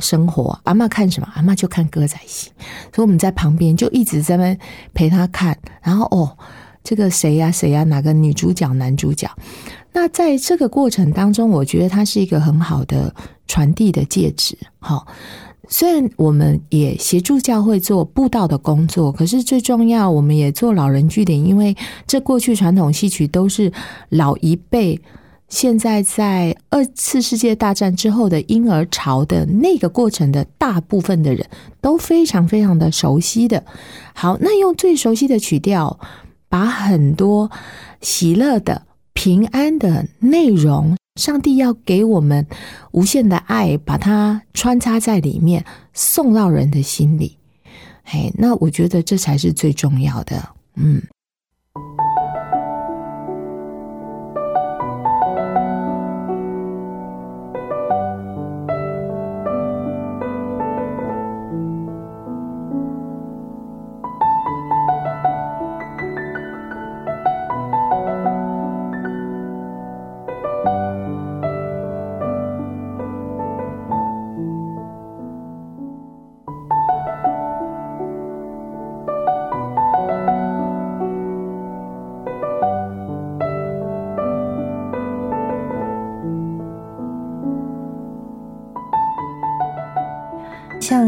[0.00, 2.50] 生活，阿妈看什么，阿妈就看歌仔戏，
[2.94, 4.56] 所以我们在旁边就一直在那
[4.92, 5.56] 陪他看。
[5.82, 6.36] 然后哦，
[6.84, 9.30] 这个谁呀谁呀，哪个女主角男主角？
[9.92, 13.14] 那在这个过程当中，我觉得它是一个很好的
[13.46, 14.56] 传递的介质。
[14.78, 15.06] 好，
[15.68, 23.72] 虽然我们也协助教会做布道的工作，可是最重要，我们也做老人据点，因为这过去传统戏曲都是
[24.08, 25.00] 老一辈。
[25.48, 31.46] 现在在二次世界大战之后的婴儿潮的那个过程的大部分的人
[31.78, 33.62] 都非常非常的熟悉的，
[34.14, 36.00] 好，那用最熟悉的曲调，
[36.52, 37.50] 把很多
[38.02, 38.82] 喜乐的、
[39.14, 42.46] 平安的内容，上帝要给我们
[42.90, 47.38] 无限的爱，把它穿插在里面，送到人的心里。
[48.04, 51.00] 嘿，那我觉得这才是最重要的，嗯。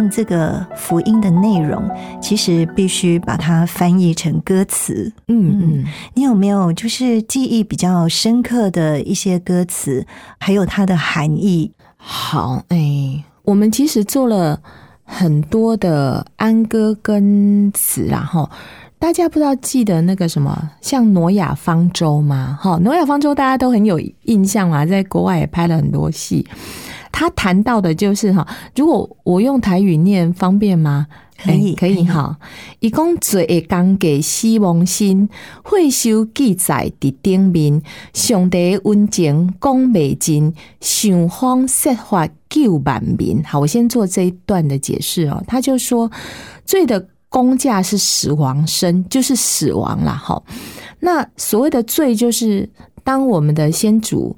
[0.05, 1.83] 像这个福音的内容，
[2.21, 5.11] 其实必须把它翻译成歌词。
[5.29, 10.07] 嗯嗯，你有没有就是记忆比较深刻的一些歌词，
[10.39, 11.73] 还有它的含义？
[11.97, 14.61] 好，哎，我们其实做了
[15.05, 18.51] 很多的安歌跟词，然后
[18.99, 22.59] 大家不知道记得那个什么，像挪亚方舟吗？
[22.61, 26.47] 哈，挪亚方舟大家都很有印象嘛，在国外也拍了很多戏。
[27.17, 28.45] 他谈到的就是哈，
[28.75, 31.07] 如果我用台语念方便吗？
[31.41, 32.37] 可以哎可以哈。
[32.81, 35.29] 伊讲罪会讲给希望心，
[35.63, 37.81] 会修记载伫顶面，
[38.13, 43.41] 上帝的温情讲未尽，想方设法救万民。
[43.45, 45.41] 好，我先做这一段的解释哦。
[45.47, 46.11] 他就说，
[46.65, 50.15] 罪的公价是死亡身，就是死亡啦。
[50.15, 50.43] 哈，
[50.99, 52.69] 那所谓的罪，就是
[53.05, 54.35] 当我们的先祖。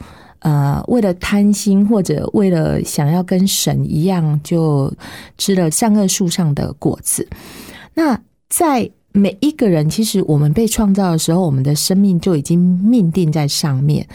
[0.46, 4.92] 呃，为了贪心或者为了想要跟神一样，就
[5.38, 7.26] 吃了善恶树上的果子。
[7.94, 8.16] 那
[8.48, 14.06] 在每一个人，其实我们被创造的时候，我们的生命就已经命定在上面。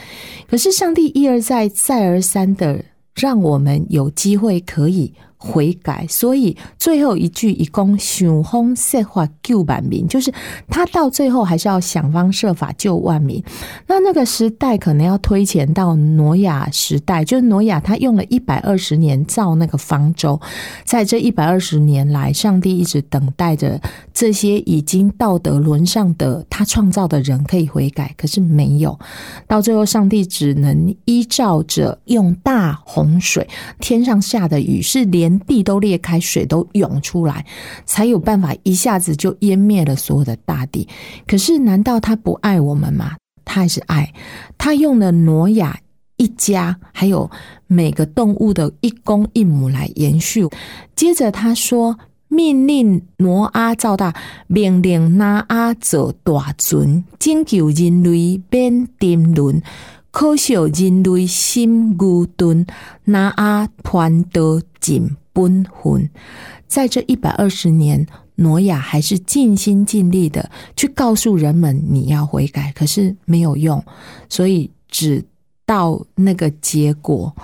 [0.50, 2.82] 可是上帝一而再、再而三的
[3.14, 5.14] 让我们有机会可以
[5.44, 10.32] 悔改，所以最后一句一共想方设法救万民，就是
[10.70, 13.44] 他到最后还是要想方设法救万民。
[13.88, 20.40] 那那个时代可能要推前到挪亚时代，就是挪亚他用了一百二十年造那个方舟，
[20.86, 23.82] 在这一百二十年来，上帝一直等待着
[24.14, 28.98] 这些已经道德沦丧的他创造的人可以悔改，可是没有。
[29.48, 33.48] 到最后，上帝只能依照着用大洪水，
[33.80, 37.46] 天上下的雨是连地都裂开，水都涌出来，
[37.86, 40.88] 才有办法一下子就淹灭了所有的大地。
[41.28, 43.16] 可是，难道他不爱我们吗？
[43.44, 44.14] 他还是爱。
[44.58, 45.80] 他用了挪亚
[46.18, 47.30] 一家，还有
[47.68, 50.48] 每个动物的一公一母来延续。
[50.96, 51.98] 接着他说。
[52.34, 54.16] 命令挪阿造大，
[54.48, 59.62] 命令拿阿做大船，拯救人类免沉沦。
[60.12, 62.66] 可惜人类心愚钝，
[63.04, 66.10] 拿阿团得尽本魂。
[66.68, 68.06] 在这一百二十年，
[68.36, 73.84] 挪亚还是尽心尽力的去告诉人们你要悔改，可是没有用，
[74.30, 75.24] 所以只
[75.66, 77.36] 到那个结果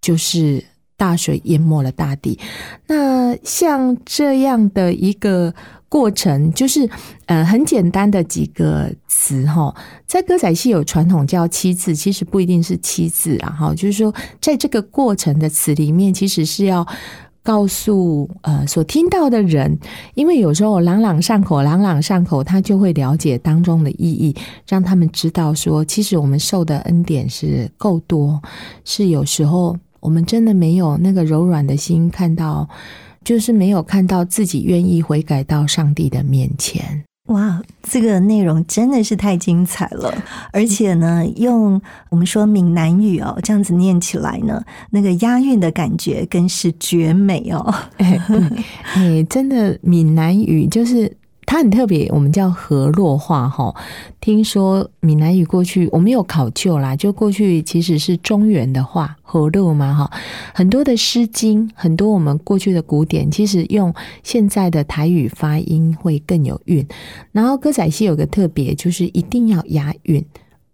[0.00, 0.64] 就是。
[0.94, 2.38] 大水淹没了大地，
[2.86, 5.52] 那像这样的一个
[5.92, 6.88] 过程，就是
[7.26, 9.74] 呃很简单的几个词哈，
[10.06, 16.86] 在歌仔戏有传统叫七字，其实不一定是七字啊哈，就是说在这个过程的词里面，其实是要
[17.42, 19.78] 告诉呃所听到的人，
[20.14, 24.34] 因为有时候朗朗上口，朗朗上口，他就会了解当中的意义，
[24.66, 28.40] 让他们知道说，其实我们受的恩典是够多，
[28.82, 29.76] 是有时候。
[30.00, 32.68] 我们真的没有那个柔软的心，看到
[33.24, 37.04] 就是没有看到自己愿意悔改到上帝的面前。
[37.28, 40.12] 哇，这个内容真的是太精彩了！
[40.52, 47.74] 而且呢，用我们说闽南语哦，这样子念起来呢，那个押韵的感觉更是绝美哦。
[47.98, 51.16] 哎，真的闽南语就是。
[51.44, 53.74] 它很特别，我们叫河洛话哈。
[54.20, 60.10] 听说闽南语过去我们有考究啦，就过去其实是中原的话，河洛嘛哈。
[60.54, 66.86] 很多的诗经，很多我们过去的古典，其实用现在的台语发音会更有韵。
[67.32, 70.24] 然后歌仔戏有个特别，就是一定要押韵，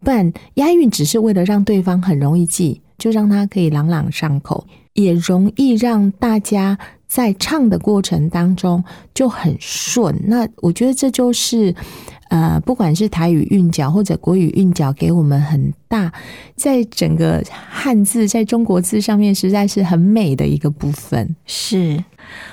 [0.05, 6.79] 不然押韵只是为了让对方很容易记，就让他可以朗朗上口，也容易让大家。
[7.09, 8.84] 在唱的过程当中
[9.14, 11.74] 就很顺，那我觉得这就是
[12.28, 16.12] 呃，不管是台语韵脚或者国语韵脚，给我们很大，
[16.54, 21.34] 在整个汉字在中国字上面实在是很美的一个部分。
[21.46, 22.04] 是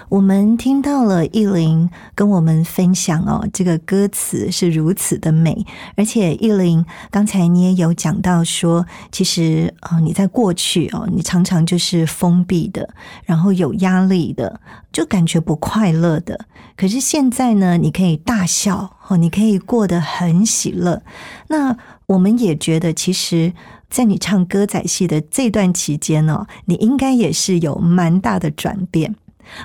[0.09, 5.65] 我们听到了意林跟我们分享哦，这个歌词是如此的美，
[5.95, 12.89] 而且意林刚才你也有讲到说，其实啊，你在过去哦，你常常就是封闭的，
[13.26, 14.59] 然后有压力的，
[14.91, 16.45] 就感觉不快乐的。
[16.78, 21.01] 可是现在呢，你可以大笑哦，你可以过得很喜乐。
[21.47, 23.53] 那我们也觉得，其实，
[23.89, 29.15] 在你唱歌仔戏的这段期间哦，你应该也是有蛮大的转变。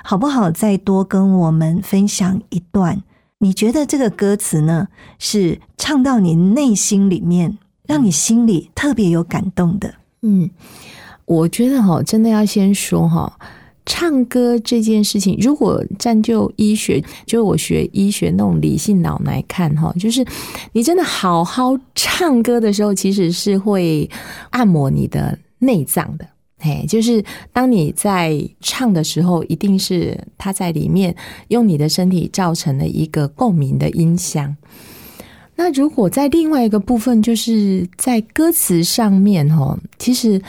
[0.03, 0.51] 好不好？
[0.51, 3.01] 再多跟我们分享一段，
[3.39, 4.87] 你觉得这个歌词呢，
[5.19, 9.95] 是唱到你内心里面，让你心里特别有感动的？
[10.21, 10.49] 嗯，
[11.25, 13.39] 我觉得哈，真的要先说哈，
[13.85, 20.25] 唱歌这件事情，如果站就医学，就我学医学那种理性脑来看哈，就是
[20.73, 24.09] 你真的好好唱歌的时候，其实是会
[24.51, 26.25] 按摩你的内脏的。
[26.63, 31.15] 嘿，就是当你在唱的时候，一定是他在里面
[31.47, 34.55] 用你的身体造成了一个共鸣的音箱。
[35.55, 40.39] 那如果在另外一个部分，就是在歌词上面，哈，其实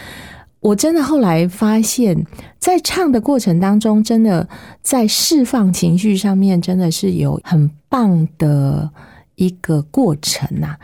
[0.61, 2.27] 我真的后来发现，
[2.59, 4.47] 在唱的过程当中，真的
[4.83, 8.91] 在释放情绪上面，真的是有很棒的
[9.37, 10.77] 一个过程呐。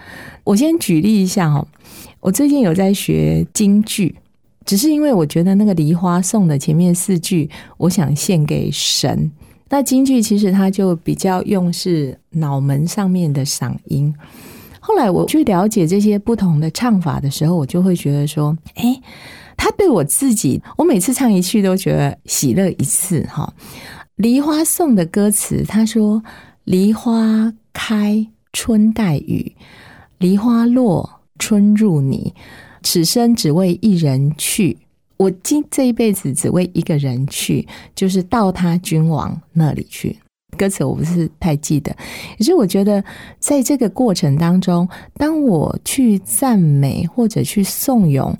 [0.45, 1.69] 我先举例一下哦，
[2.21, 4.15] 我最近有在学京剧。
[4.69, 7.49] 只是因为我觉得那个梨花颂的前面四句，
[7.79, 9.33] 我想献给神。
[9.71, 14.15] 那京剧其实它就比较用是脑门上面的嗓音。
[14.79, 19.01] 后来我去了解这些不同的唱法的时候，我就会觉得说，哎，
[19.57, 23.51] 他对我自己，我每次唱一句都觉得喜乐一次哈。
[24.17, 26.23] 梨花颂的歌词，他说
[26.65, 29.51] ：“梨花开，春带雨；
[30.19, 31.09] 梨花落，
[31.39, 32.35] 春入泥。
[32.83, 34.77] 此生只为一人去，
[35.17, 40.19] 我今这一辈子只为一个人去，就是到他君王那里去。”
[40.57, 41.95] 歌词我不是太记得，
[42.37, 43.05] 可是我觉得
[43.39, 48.37] 在这个过程当中，当我去赞美或者去颂咏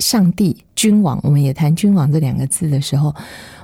[0.00, 3.14] 上帝君王，我们也谈君王这两个字的时候，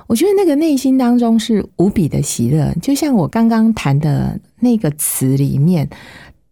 [0.07, 2.73] 我觉得那个内心当中是无比的喜乐。
[2.81, 5.87] 就像我刚刚谈的那个词里面，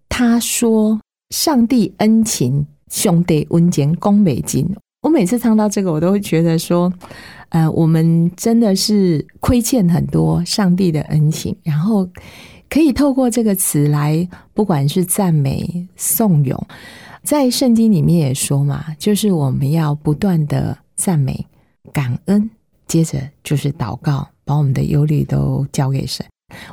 [0.09, 0.99] 他说
[1.33, 4.67] ：“上帝恩情，兄弟温简攻美金。”
[5.03, 6.91] 我每次唱到这个，我都会觉得说。
[7.49, 12.05] 呃，我们真的是亏欠很多上帝的恩情，然后
[12.69, 16.67] 可以透过这个词来，不管是赞美、颂咏，
[17.23, 21.47] 在圣经里面也说嘛，就是我们要不断的赞美、
[21.93, 22.49] 感恩，
[22.85, 26.25] 接着就是祷告，把我们的忧虑都交给神。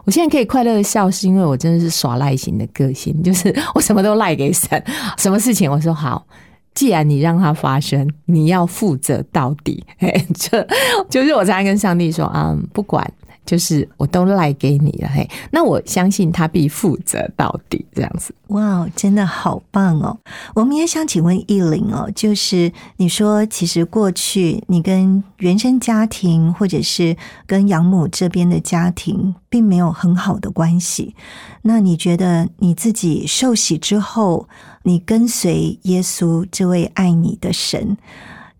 [0.04, 4.82] 我现在可以快乐的笑，是因为我真的是耍赖型的个性，就是 我什么都赖给神，
[5.18, 6.26] 什么事情我说好。
[6.74, 9.84] 既然你让它发生，你要负责到底。
[9.98, 10.66] 嘿，这
[11.08, 13.08] 就是我常跟上帝说啊，不管。
[13.44, 18.34] 就是我都赖给你了嘿，那我相信他必负责到底这样子。
[18.48, 20.16] 哇，真的好棒哦！
[20.54, 27.16] 我们也想请问艺玲哦，就是你说其实过去你跟原生家庭或者是
[27.46, 31.14] 跟养母这边的家庭并没有很好的关系，
[31.62, 34.48] 那你觉得你自己受洗之后，
[34.82, 37.96] 你跟随耶稣这位爱你的神，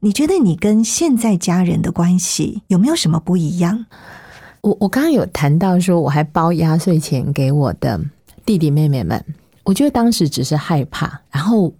[0.01, 3.87] 你觉得你跟现在家人的关系有没有什么不一样？
[4.65, 8.01] 我我刚刚有谈到说，我还包压岁钱给我的
[8.47, 9.23] 弟弟妹妹们。
[9.63, 11.71] 我觉得当时只是害怕，然后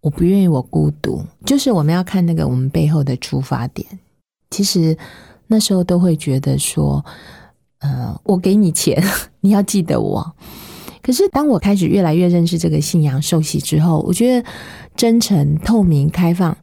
[0.00, 1.24] 我不愿意我孤独。
[1.44, 3.86] 就是我们要看那个我们背后的出发点。
[4.50, 4.96] 其实
[5.46, 7.04] 那时候都会觉得说，
[7.78, 9.00] 呃，我给你钱，
[9.38, 10.34] 你要记得我。
[11.00, 14.48] 可是当我开始越来越认识这个信仰、受洗之后，我觉得
[14.96, 16.58] 真诚、透明、开放。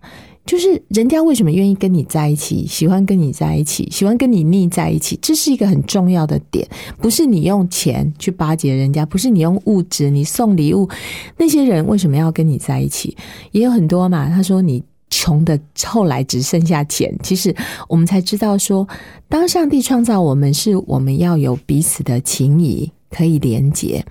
[0.45, 6.67] 就是人家为什么愿意跟你在一起，喜欢跟你在一起，喜欢跟你腻在一起，这是一个很重要的点。
[6.99, 10.89] 不是你用钱去巴结人家，不是你用物质，你送礼物，
[11.37, 13.15] 那些人为什么要跟你在一起？
[13.51, 14.27] 也有很多嘛。
[14.27, 17.55] 他说你穷的后来只剩下钱，其实
[17.87, 18.85] 我们才知道说，
[19.29, 24.03] 当上帝创造我们，是我们要有彼此的情谊可以连接。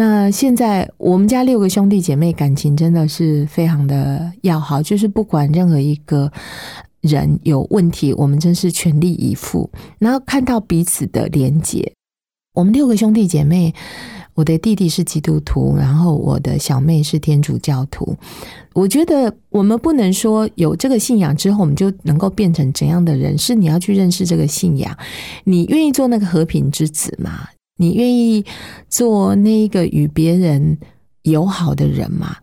[0.00, 6.30] 那现在我们家六个兄弟姐妹感情真的是非常的要好，就是不管任何一个
[7.00, 9.68] 人有问题，我们真是全力以赴。
[9.98, 11.92] 然后看到彼此的连结，
[12.54, 13.74] 我们六个兄弟姐妹，
[14.34, 18.16] 我的弟弟是基督徒，然后我的小妹是天主教徒。
[18.74, 24.96] 我觉得我们不能说有这个信仰之后，我们就能够变成怎样的人，是你要去认识这个信仰，
[25.42, 27.48] 你愿意做那个和平之子吗？
[27.78, 28.44] 你愿意
[28.88, 30.76] 做那一个与别人
[31.22, 32.36] 友好的人吗？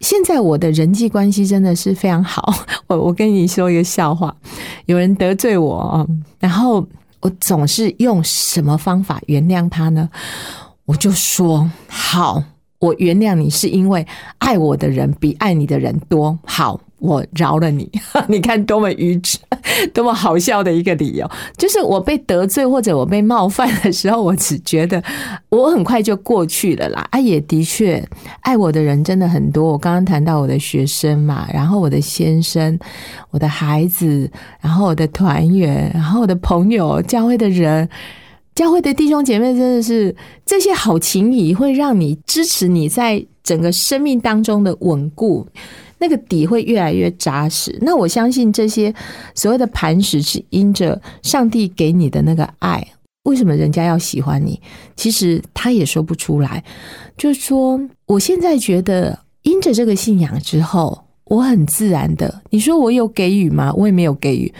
[0.00, 2.54] 现在我的人际关系真的是非常好。
[2.86, 4.36] 我我跟你说一个笑话，
[4.86, 6.06] 有人得罪我，
[6.38, 6.86] 然后
[7.20, 10.08] 我总是用什么方法原谅他呢？
[10.84, 12.42] 我就说好，
[12.78, 14.06] 我原谅你是因为
[14.38, 16.38] 爱我的人比爱你的人多。
[16.44, 16.80] 好。
[16.98, 17.90] 我饶了你，
[18.28, 19.40] 你看多么愚蠢，
[19.94, 21.30] 多么好笑的一个理由。
[21.56, 25.02] 就是我被得罪或者我被冒犯的时候，我只觉得
[25.48, 27.06] 我很快就过去了啦。
[27.10, 28.02] 啊，也的确，
[28.40, 29.72] 爱我的人真的很多。
[29.72, 32.78] 我刚刚谈到我的学生嘛，然后我的先生、
[33.30, 34.30] 我的孩子，
[34.60, 37.88] 然后我的团员，然后我的朋友、教会的人、
[38.54, 45.46] 教会的弟兄姐妹，真的是这些好情谊，会让你支持你在整个生命当中的稳固。
[45.98, 47.76] 那个底会越来越扎实。
[47.80, 48.94] 那我相信这些
[49.34, 52.86] 所谓的磐石是因着上帝给你的那个爱。
[53.24, 54.58] 为什么人家要喜欢你？
[54.96, 56.64] 其实他也说不出来。
[57.18, 62.42] 就是说，我现在觉得因着这个信仰之后，我很自然的。
[62.48, 63.70] 你说我有给予吗？
[63.76, 64.50] 我也没有给予。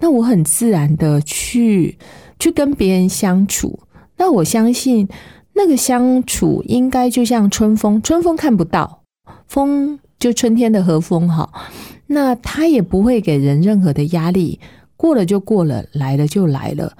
[0.00, 1.96] 那我很自然的去
[2.38, 3.78] 去跟别人相处。
[4.16, 5.06] 那我相信
[5.52, 9.02] 那个相处应该就像春风，春风看不到
[9.46, 10.00] 风。
[10.18, 11.52] 就春天的和风哈，
[12.06, 14.58] 那他也不会给人任何的压力，
[14.96, 16.96] 过了就过了，来了就来了。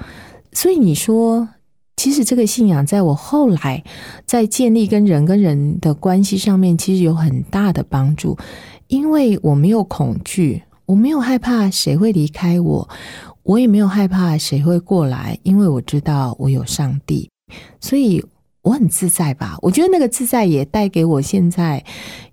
[0.52, 1.48] 所以你说，
[1.96, 3.82] 其实这个信仰在我后来
[4.26, 8.36] 在建立跟人跟人的关系上面，其实有很大的帮助，
[8.88, 12.88] 因为我没有恐惧，我没有害怕谁会离开我，
[13.42, 17.30] 我也没有害怕谁会过来，因为我知道我有上帝，
[17.80, 18.24] 所以
[18.66, 19.56] 我很自在吧。
[19.62, 21.84] 我觉得那个自在也带给我现在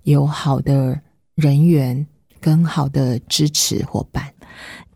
[0.02, 1.00] 有好的
[1.36, 2.04] 人缘
[2.40, 4.24] 跟好的支持伙伴。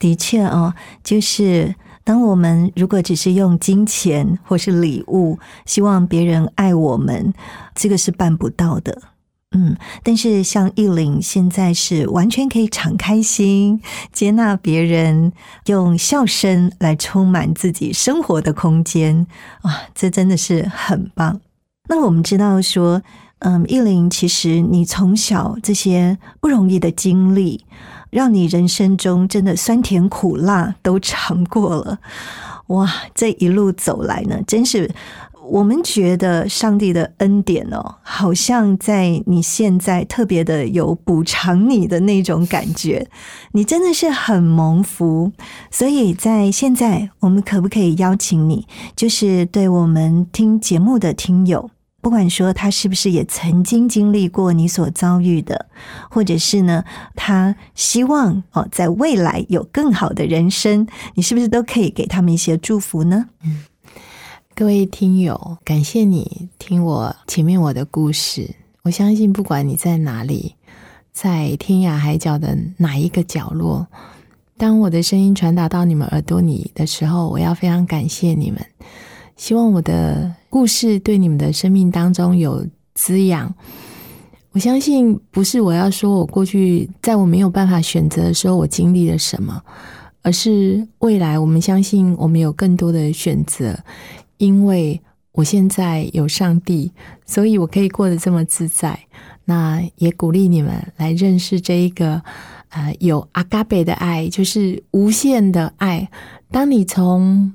[0.01, 0.75] 的确哦，
[1.05, 1.73] 就是
[2.03, 7.33] 当我们如果只是用金钱或是礼物，希望别人爱我们，
[7.73, 9.01] 这个是办不到的。
[9.61, 13.81] 嗯，但是像艺玲现在是完全可以敞开心，
[14.13, 15.33] 接纳别人，
[15.67, 19.27] 用笑声来充满自己生活的空间
[19.63, 21.41] 哇，这真的是很棒。
[21.89, 23.03] 那我们知道说，
[23.41, 27.65] 嗯，艺玲其实你从小这些不容易的经历，
[28.11, 31.99] 让你人生中真的酸甜苦辣都尝过了。
[32.69, 34.89] 哇，这一路走来呢，真是。
[35.51, 43.09] 我们觉得上帝的恩典哦，好像在你现在特别的有补偿你的那种感觉，
[43.53, 45.33] 你真的是很蒙福。
[45.71, 51.71] 所以在现在，我们可不可以邀请你，就是对我们听节目的听友，
[52.03, 55.67] 不管说他是不是也曾经经历过你所遭遇的，
[56.11, 56.85] 或者是呢，
[57.17, 63.27] 他希望哦，在未来有更好的人生，你是不是都可以给他们一些祝福呢？
[63.45, 63.65] 嗯。
[64.59, 68.51] 各位听友，感谢你听我前面我的故事。
[68.83, 70.53] 我相信，不管你在哪里，
[71.13, 73.87] 在天涯海角的哪一个角落，
[74.57, 78.61] 当我的声音传达到你们耳朵里的时候，我要非常感谢你们。
[79.37, 83.55] 希望我的故事对你们的生命当中有滋养。
[84.51, 89.63] 我相信，不是我要说我过去在我没有办法选择的时候，我经历了什么，
[90.23, 93.79] 而是未来我们相信我们有更多的选择。
[94.39, 95.01] 因为
[95.33, 96.91] 我现在有上帝，
[97.27, 98.99] 所以我可以过得这么自在。
[99.45, 102.23] 那也鼓励你们来认识这一个，
[102.71, 106.09] 呃，有阿嘎贝的爱，就是无限的爱。
[106.51, 107.53] 当你从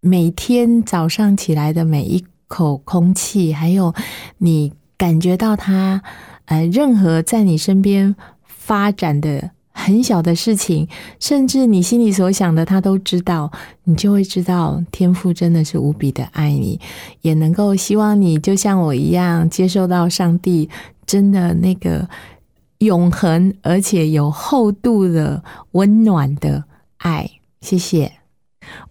[0.00, 3.94] 每天早上起来的每一口空气，还有
[4.38, 6.02] 你感觉到它，
[6.44, 8.14] 呃，任何在你身边
[8.44, 9.50] 发展的。
[9.78, 10.88] 很小的事情，
[11.20, 13.52] 甚至你心里所想的，他都知道，
[13.84, 16.80] 你就会知道天父真的是无比的爱你，
[17.20, 20.70] 也能够希望你就像我一样，接受到上帝
[21.04, 22.08] 真的那个
[22.78, 26.64] 永恒而且有厚度的温暖的
[26.96, 27.30] 爱。
[27.60, 28.12] 谢谢，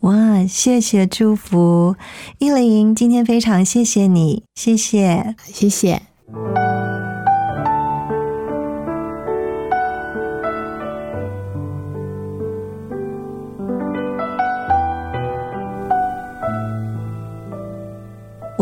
[0.02, 1.96] 哇，谢谢祝福，
[2.38, 6.04] 依林，今天非常谢谢你，谢谢，谢谢。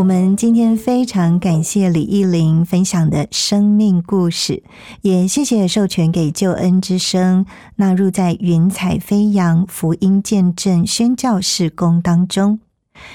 [0.03, 4.61] 我们今天非常感谢李艺玲分享的生命故事，
[5.01, 7.45] 也谢谢授权给救恩之声
[7.77, 12.59] 纳入在云彩飞扬福音见证宣教事工当中。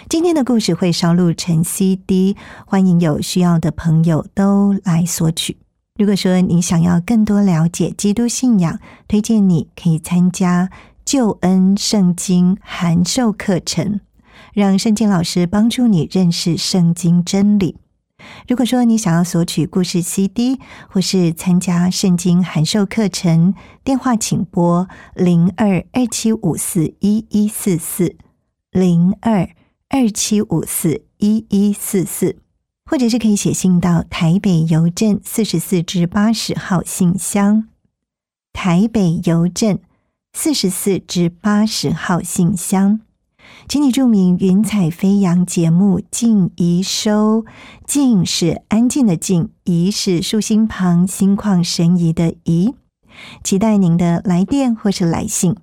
[0.08, 2.34] 今天的故事会烧录成 CD，
[2.64, 5.58] 欢迎有需要的朋友都来索取。
[5.98, 10.70] 如果说你想要更多了解基督信仰，推荐你可以参加
[11.04, 14.00] 救恩圣经函授课程。
[14.58, 17.76] 让圣经老师帮助你认识圣经真理。
[18.48, 23.54] 如果说你想要索取故事 CD，或是参加圣经函授课程，
[23.84, 28.16] 电话请拨零二二七五四一一四四
[28.72, 29.48] 零二
[29.88, 32.38] 二七五四一一四四，
[32.84, 37.68] 或者是可以写信到台北邮政四十四至八十号信箱，
[38.52, 39.78] 台北邮政
[40.32, 43.02] 四十四至八十号信箱。
[43.68, 47.44] 请你注明“云彩飞扬”节目静怡收，
[47.86, 52.72] 静是安静的静，怡是竖心旁心旷神怡的怡。
[53.44, 55.54] 期待您的来电或是来信。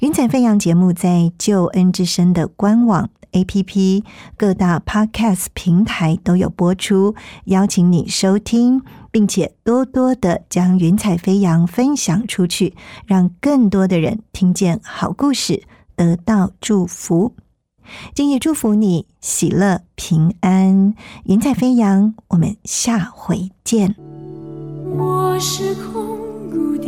[0.00, 4.04] 云彩飞扬节目在救恩之声的官网、APP、
[4.36, 7.14] 各大 Podcast 平台都有播出，
[7.46, 12.74] 邀请你收听，并且多多的将云彩飞扬分享出去，
[13.06, 15.62] 让更多的人听见好故事。
[16.00, 17.34] 得到祝福，
[18.14, 20.94] 今夜祝福你喜乐平安，
[21.24, 22.14] 云彩飞扬。
[22.28, 23.94] 我们下回见。
[24.96, 26.16] 我是空
[26.50, 26.86] 谷的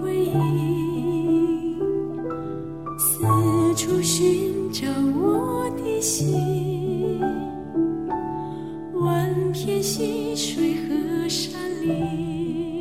[0.00, 1.76] 回忆，
[2.96, 3.24] 四
[3.74, 4.86] 处寻找
[5.20, 7.20] 我的心，
[8.94, 12.80] 万片溪水和山林，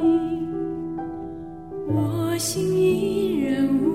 [1.87, 3.94] 我心依然无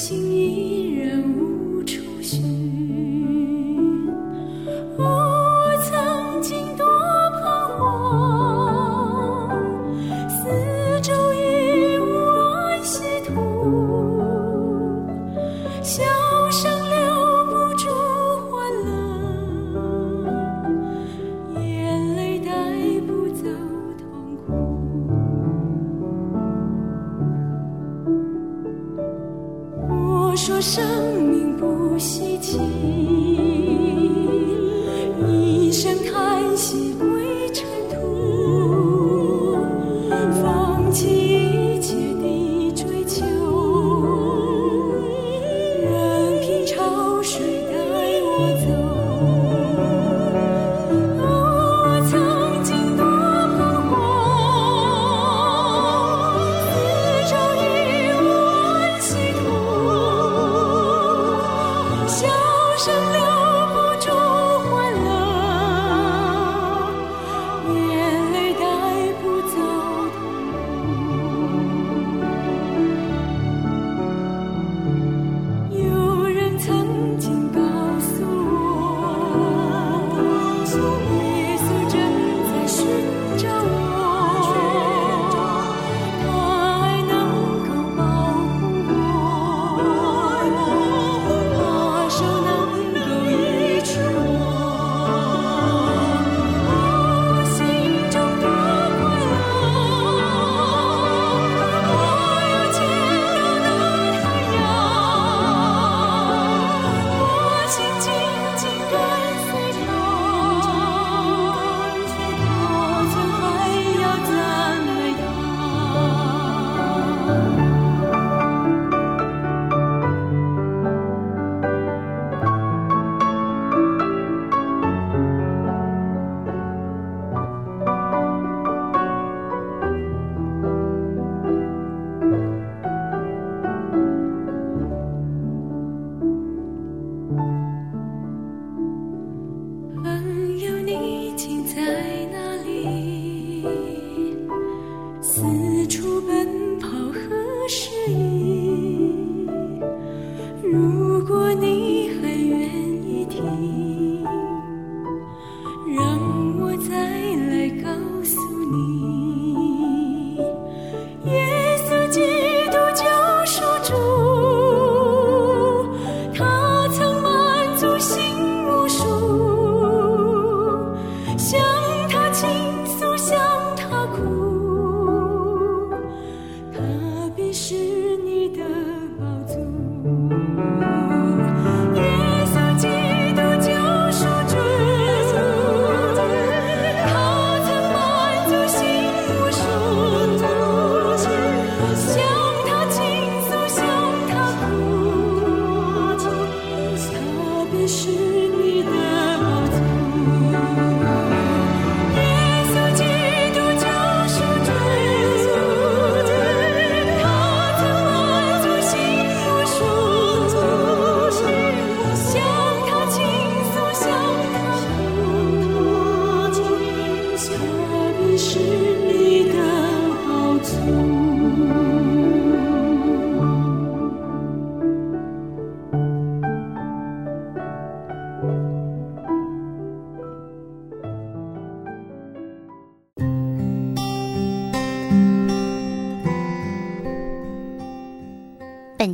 [0.00, 2.57] 心依然无处寻。